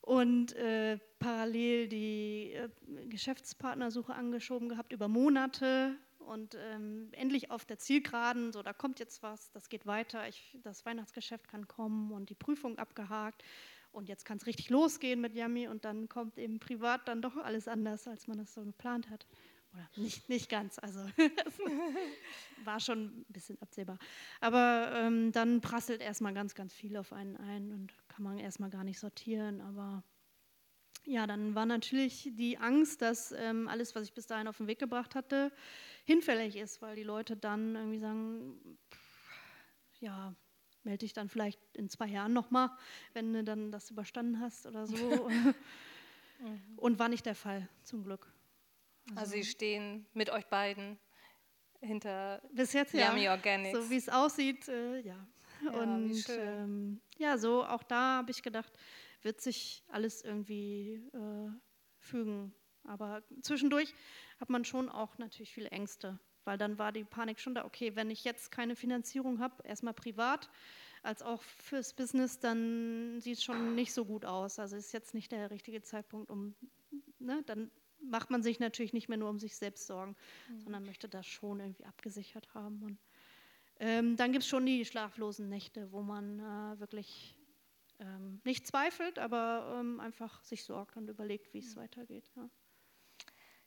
Und 0.00 0.54
äh, 0.54 0.98
parallel 1.18 1.88
die 1.88 2.52
äh, 2.52 2.68
Geschäftspartnersuche 3.08 4.14
angeschoben 4.14 4.68
gehabt 4.68 4.92
über 4.92 5.06
Monate 5.06 5.96
und 6.18 6.56
ähm, 6.56 7.08
endlich 7.12 7.50
auf 7.50 7.64
der 7.64 7.78
Zielgeraden, 7.78 8.52
so 8.52 8.62
da 8.62 8.72
kommt 8.72 9.00
jetzt 9.00 9.22
was, 9.22 9.50
das 9.52 9.68
geht 9.68 9.86
weiter, 9.86 10.28
ich, 10.28 10.58
das 10.62 10.84
Weihnachtsgeschäft 10.84 11.48
kann 11.48 11.68
kommen 11.68 12.12
und 12.12 12.30
die 12.30 12.34
Prüfung 12.34 12.78
abgehakt 12.78 13.42
und 13.92 14.08
jetzt 14.08 14.24
kann 14.24 14.38
es 14.38 14.46
richtig 14.46 14.70
losgehen 14.70 15.20
mit 15.20 15.34
Yami 15.34 15.68
und 15.68 15.84
dann 15.84 16.08
kommt 16.08 16.38
eben 16.38 16.58
privat 16.58 17.08
dann 17.08 17.22
doch 17.22 17.36
alles 17.36 17.68
anders, 17.68 18.06
als 18.06 18.26
man 18.26 18.38
das 18.38 18.54
so 18.54 18.64
geplant 18.64 19.10
hat. 19.10 19.26
Oder 19.72 19.88
nicht, 19.96 20.28
nicht 20.28 20.48
ganz, 20.48 20.78
also 20.78 21.00
war 22.64 22.80
schon 22.80 23.06
ein 23.06 23.26
bisschen 23.28 23.60
absehbar. 23.60 23.98
Aber 24.40 24.92
ähm, 24.94 25.32
dann 25.32 25.60
prasselt 25.60 26.00
erstmal 26.00 26.32
ganz, 26.32 26.54
ganz 26.54 26.72
viel 26.72 26.96
auf 26.96 27.12
einen 27.12 27.36
ein 27.36 27.72
und 27.72 27.92
kann 28.08 28.22
man 28.22 28.38
erstmal 28.38 28.70
gar 28.70 28.84
nicht 28.84 28.98
sortieren. 28.98 29.60
Aber 29.60 30.02
ja, 31.04 31.26
dann 31.26 31.54
war 31.54 31.66
natürlich 31.66 32.30
die 32.34 32.58
Angst, 32.58 33.02
dass 33.02 33.32
ähm, 33.32 33.68
alles, 33.68 33.94
was 33.94 34.04
ich 34.04 34.14
bis 34.14 34.26
dahin 34.26 34.48
auf 34.48 34.56
den 34.56 34.66
Weg 34.66 34.78
gebracht 34.78 35.14
hatte, 35.14 35.52
hinfällig 36.04 36.56
ist, 36.56 36.80
weil 36.80 36.96
die 36.96 37.02
Leute 37.02 37.36
dann 37.36 37.76
irgendwie 37.76 37.98
sagen, 37.98 38.78
pff, 38.90 40.00
ja, 40.00 40.34
melde 40.84 40.98
dich 40.98 41.12
dann 41.12 41.28
vielleicht 41.28 41.60
in 41.74 41.88
zwei 41.88 42.06
Jahren 42.06 42.32
nochmal, 42.32 42.70
wenn 43.12 43.32
du 43.32 43.44
dann 43.44 43.70
das 43.70 43.90
überstanden 43.90 44.40
hast 44.40 44.66
oder 44.66 44.86
so. 44.86 44.96
Und 46.76 46.98
war 46.98 47.08
nicht 47.08 47.26
der 47.26 47.34
Fall, 47.34 47.68
zum 47.82 48.04
Glück. 48.04 48.32
Also, 49.10 49.20
also 49.20 49.32
sie 49.32 49.44
stehen 49.44 50.06
mit 50.12 50.30
euch 50.30 50.46
beiden 50.46 50.98
hinter 51.80 52.42
Bis 52.52 52.72
jetzt, 52.72 52.92
Yummy 52.92 53.24
ja. 53.24 53.32
Organics. 53.32 53.76
So 53.76 53.90
wie 53.90 53.96
es 53.96 54.08
aussieht, 54.08 54.68
äh, 54.68 55.00
ja. 55.00 55.26
ja. 55.64 55.70
Und 55.70 56.24
ähm, 56.28 57.00
ja, 57.16 57.38
so 57.38 57.64
auch 57.64 57.82
da 57.82 58.18
habe 58.18 58.30
ich 58.30 58.42
gedacht, 58.42 58.72
wird 59.22 59.40
sich 59.40 59.84
alles 59.88 60.22
irgendwie 60.22 61.02
äh, 61.12 61.50
fügen. 61.98 62.54
Aber 62.84 63.22
zwischendurch 63.42 63.94
hat 64.40 64.50
man 64.50 64.64
schon 64.64 64.88
auch 64.88 65.18
natürlich 65.18 65.52
viele 65.52 65.70
Ängste, 65.70 66.18
weil 66.48 66.56
dann 66.56 66.78
war 66.78 66.92
die 66.92 67.04
Panik 67.04 67.38
schon 67.40 67.54
da, 67.54 67.66
okay, 67.66 67.94
wenn 67.94 68.10
ich 68.10 68.24
jetzt 68.24 68.50
keine 68.50 68.74
Finanzierung 68.74 69.38
habe, 69.38 69.62
erstmal 69.64 69.92
privat, 69.92 70.48
als 71.02 71.20
auch 71.20 71.42
fürs 71.42 71.92
Business, 71.92 72.40
dann 72.40 73.20
sieht 73.20 73.36
es 73.36 73.44
schon 73.44 73.74
nicht 73.74 73.92
so 73.92 74.06
gut 74.06 74.24
aus. 74.24 74.58
Also 74.58 74.74
ist 74.74 74.92
jetzt 74.92 75.12
nicht 75.12 75.30
der 75.30 75.50
richtige 75.50 75.82
Zeitpunkt, 75.82 76.30
um, 76.30 76.54
ne, 77.18 77.42
dann 77.44 77.70
macht 78.00 78.30
man 78.30 78.42
sich 78.42 78.60
natürlich 78.60 78.94
nicht 78.94 79.10
mehr 79.10 79.18
nur 79.18 79.28
um 79.28 79.38
sich 79.38 79.56
selbst 79.56 79.86
Sorgen, 79.86 80.16
mhm. 80.48 80.60
sondern 80.60 80.86
möchte 80.86 81.06
das 81.06 81.26
schon 81.26 81.60
irgendwie 81.60 81.84
abgesichert 81.84 82.48
haben. 82.54 82.82
Und 82.82 82.98
ähm, 83.78 84.16
dann 84.16 84.32
gibt 84.32 84.44
es 84.44 84.48
schon 84.48 84.64
die 84.64 84.86
schlaflosen 84.86 85.50
Nächte, 85.50 85.92
wo 85.92 86.00
man 86.00 86.38
äh, 86.38 86.80
wirklich 86.80 87.36
ähm, 87.98 88.40
nicht 88.44 88.66
zweifelt, 88.66 89.18
aber 89.18 89.76
ähm, 89.78 90.00
einfach 90.00 90.42
sich 90.44 90.64
sorgt 90.64 90.96
und 90.96 91.10
überlegt, 91.10 91.52
wie 91.52 91.58
es 91.58 91.76
mhm. 91.76 91.80
weitergeht. 91.80 92.32
Ja. 92.36 92.48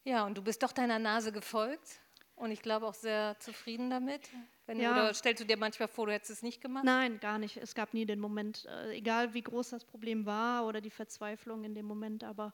ja, 0.04 0.26
und 0.26 0.36
du 0.36 0.41
bist 0.41 0.63
doch 0.63 0.72
deiner 0.72 0.98
Nase 0.98 1.32
gefolgt 1.32 2.02
und 2.36 2.52
ich 2.52 2.62
glaube 2.62 2.88
auch 2.88 2.94
sehr 2.94 3.36
zufrieden 3.39 3.89
damit. 3.89 4.30
Wenn 4.65 4.80
ja. 4.80 4.91
oder 4.91 5.13
stellst 5.13 5.41
du 5.41 5.46
dir 5.46 5.58
manchmal 5.58 5.88
vor, 5.88 6.08
du 6.08 6.13
hättest 6.13 6.32
es 6.32 6.41
nicht 6.41 6.62
gemacht? 6.62 6.86
Nein, 6.86 7.20
gar 7.20 7.38
nicht. 7.38 7.58
Es 7.58 7.76
gab 7.76 7.94
nie 7.94 8.06
den 8.06 8.20
Moment, 8.20 8.65
äh, 8.65 8.98
egal 8.98 9.34
wie 9.34 9.41
groß 9.41 9.70
das 9.70 9.86
Problem 9.86 10.26
war 10.26 10.65
oder 10.65 10.82
die 10.82 10.89
Verzweiflung 10.89 11.63
in 11.63 11.76
dem 11.76 11.86
Moment, 11.86 12.24
aber 12.24 12.54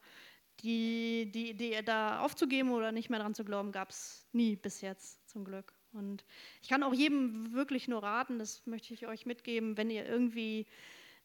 die, 0.62 1.32
die 1.34 1.52
Idee, 1.52 1.82
da 1.84 2.22
aufzugeben 2.22 2.72
oder 2.72 2.92
nicht 2.92 3.10
mehr 3.10 3.20
dran 3.20 3.36
zu 3.36 3.46
glauben, 3.46 3.72
gab 3.72 3.92
es 3.92 4.28
nie 4.32 4.56
bis 4.56 4.82
jetzt, 4.82 5.30
zum 5.30 5.46
Glück. 5.46 5.74
Und 5.94 6.26
ich 6.62 6.70
kann 6.70 6.84
auch 6.84 6.94
jedem 6.94 7.54
wirklich 7.54 7.88
nur 7.88 8.04
raten, 8.04 8.40
das 8.40 8.66
möchte 8.66 8.94
ich 8.94 9.08
euch 9.08 9.26
mitgeben, 9.26 9.78
wenn 9.78 9.90
ihr 9.90 10.06
irgendwie 10.06 10.66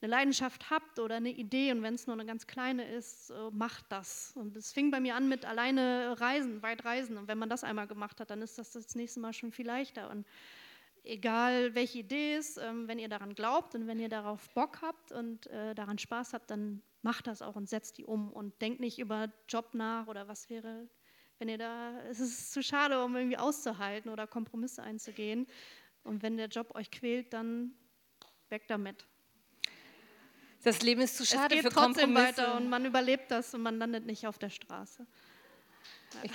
eine 0.02 0.10
Leidenschaft 0.10 0.70
habt 0.70 0.98
oder 0.98 1.16
eine 1.16 1.30
Idee 1.30 1.70
und 1.72 1.82
wenn 1.82 1.94
es 1.94 2.06
nur 2.06 2.14
eine 2.14 2.26
ganz 2.26 2.46
kleine 2.46 2.84
ist, 2.90 3.32
macht 3.52 3.84
das. 3.88 4.32
Und 4.34 4.56
es 4.56 4.72
fing 4.72 4.90
bei 4.90 5.00
mir 5.00 5.14
an 5.14 5.28
mit 5.28 5.44
alleine 5.44 6.20
Reisen, 6.20 6.62
weit 6.62 6.84
reisen. 6.84 7.16
Und 7.16 7.28
wenn 7.28 7.38
man 7.38 7.48
das 7.48 7.62
einmal 7.62 7.86
gemacht 7.86 8.20
hat, 8.20 8.30
dann 8.30 8.42
ist 8.42 8.58
das 8.58 8.72
das 8.72 8.94
nächste 8.96 9.20
Mal 9.20 9.32
schon 9.32 9.52
viel 9.52 9.66
leichter. 9.66 10.10
Und 10.10 10.26
egal 11.04 11.74
welche 11.74 11.98
Idee 12.00 12.36
ist, 12.36 12.58
ähm, 12.58 12.88
wenn 12.88 12.98
ihr 12.98 13.08
daran 13.08 13.34
glaubt 13.34 13.74
und 13.74 13.86
wenn 13.86 13.98
ihr 13.98 14.08
darauf 14.08 14.48
Bock 14.54 14.82
habt 14.82 15.12
und 15.12 15.46
äh, 15.48 15.74
daran 15.74 15.98
Spaß 15.98 16.32
habt, 16.32 16.50
dann 16.50 16.82
macht 17.02 17.26
das 17.26 17.42
auch 17.42 17.56
und 17.56 17.68
setzt 17.68 17.98
die 17.98 18.04
um 18.04 18.32
und 18.32 18.60
denkt 18.60 18.80
nicht 18.80 18.98
über 18.98 19.32
Job 19.48 19.74
nach 19.74 20.06
oder 20.06 20.28
was 20.28 20.48
wäre, 20.48 20.88
wenn 21.38 21.48
ihr 21.48 21.58
da, 21.58 22.00
es 22.10 22.20
ist 22.20 22.52
zu 22.52 22.62
schade, 22.62 23.04
um 23.04 23.16
irgendwie 23.16 23.38
auszuhalten 23.38 24.10
oder 24.10 24.26
Kompromisse 24.26 24.82
einzugehen. 24.82 25.46
Und 26.04 26.22
wenn 26.22 26.36
der 26.36 26.48
Job 26.48 26.74
euch 26.74 26.90
quält, 26.90 27.32
dann 27.32 27.74
weg 28.48 28.66
damit. 28.68 29.06
Das 30.64 30.80
Leben 30.82 31.00
ist 31.00 31.16
zu 31.16 31.26
schade 31.26 31.56
es 31.56 31.62
geht 31.62 31.72
für 31.72 31.74
trotzdem 31.74 32.14
Kompromisse. 32.14 32.38
weiter 32.38 32.54
und 32.54 32.68
man 32.68 32.84
überlebt 32.84 33.30
das 33.30 33.52
und 33.54 33.62
man 33.62 33.78
landet 33.78 34.06
nicht 34.06 34.26
auf 34.26 34.38
der 34.38 34.50
Straße. 34.50 35.06
Ja. 36.22 36.30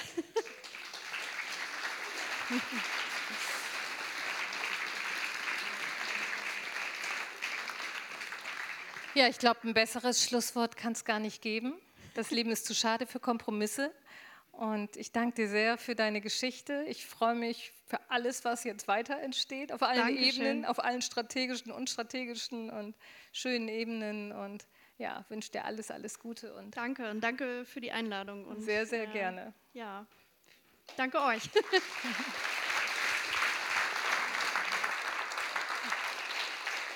Ja, 9.18 9.28
ich 9.28 9.40
glaube, 9.40 9.62
ein 9.64 9.74
besseres 9.74 10.24
Schlusswort 10.24 10.78
kann 10.78 10.94
es 10.94 11.04
gar 11.04 11.18
nicht 11.18 11.42
geben. 11.42 11.74
Das 12.14 12.30
Leben 12.30 12.52
ist 12.52 12.68
zu 12.68 12.76
schade 12.76 13.08
für 13.08 13.20
Kompromisse. 13.20 13.92
Und 14.58 14.98
ich 14.98 15.12
danke 15.12 15.36
dir 15.36 15.50
sehr 15.50 15.78
für 15.78 15.94
deine 15.94 16.20
Geschichte. 16.20 16.84
Ich 16.88 17.06
freue 17.06 17.36
mich 17.36 17.74
für 17.86 18.00
alles, 18.10 18.44
was 18.44 18.64
jetzt 18.64 18.88
weiter 18.88 19.20
entsteht, 19.20 19.72
auf 19.72 19.84
allen 19.84 20.00
Dankeschön. 20.00 20.46
Ebenen, 20.46 20.66
auf 20.66 20.84
allen 20.84 21.04
strategischen, 21.04 21.72
unstrategischen 21.72 22.72
und 22.72 22.96
schönen 23.32 23.68
Ebenen. 23.68 24.32
Und 24.32 24.66
ja, 24.98 25.26
wünsche 25.30 25.52
dir 25.52 25.64
alles, 25.64 25.92
alles 25.92 26.18
Gute 26.18 26.56
und 26.56 26.76
Danke 26.76 27.12
und 27.12 27.22
danke 27.22 27.66
für 27.66 27.82
die 27.82 27.92
Einladung. 27.92 28.46
Und, 28.46 28.62
sehr, 28.64 28.88
sehr 28.88 29.04
äh, 29.04 29.14
gerne. 29.14 29.54
Ja, 29.74 30.08
danke 30.96 31.22
euch. 31.22 31.44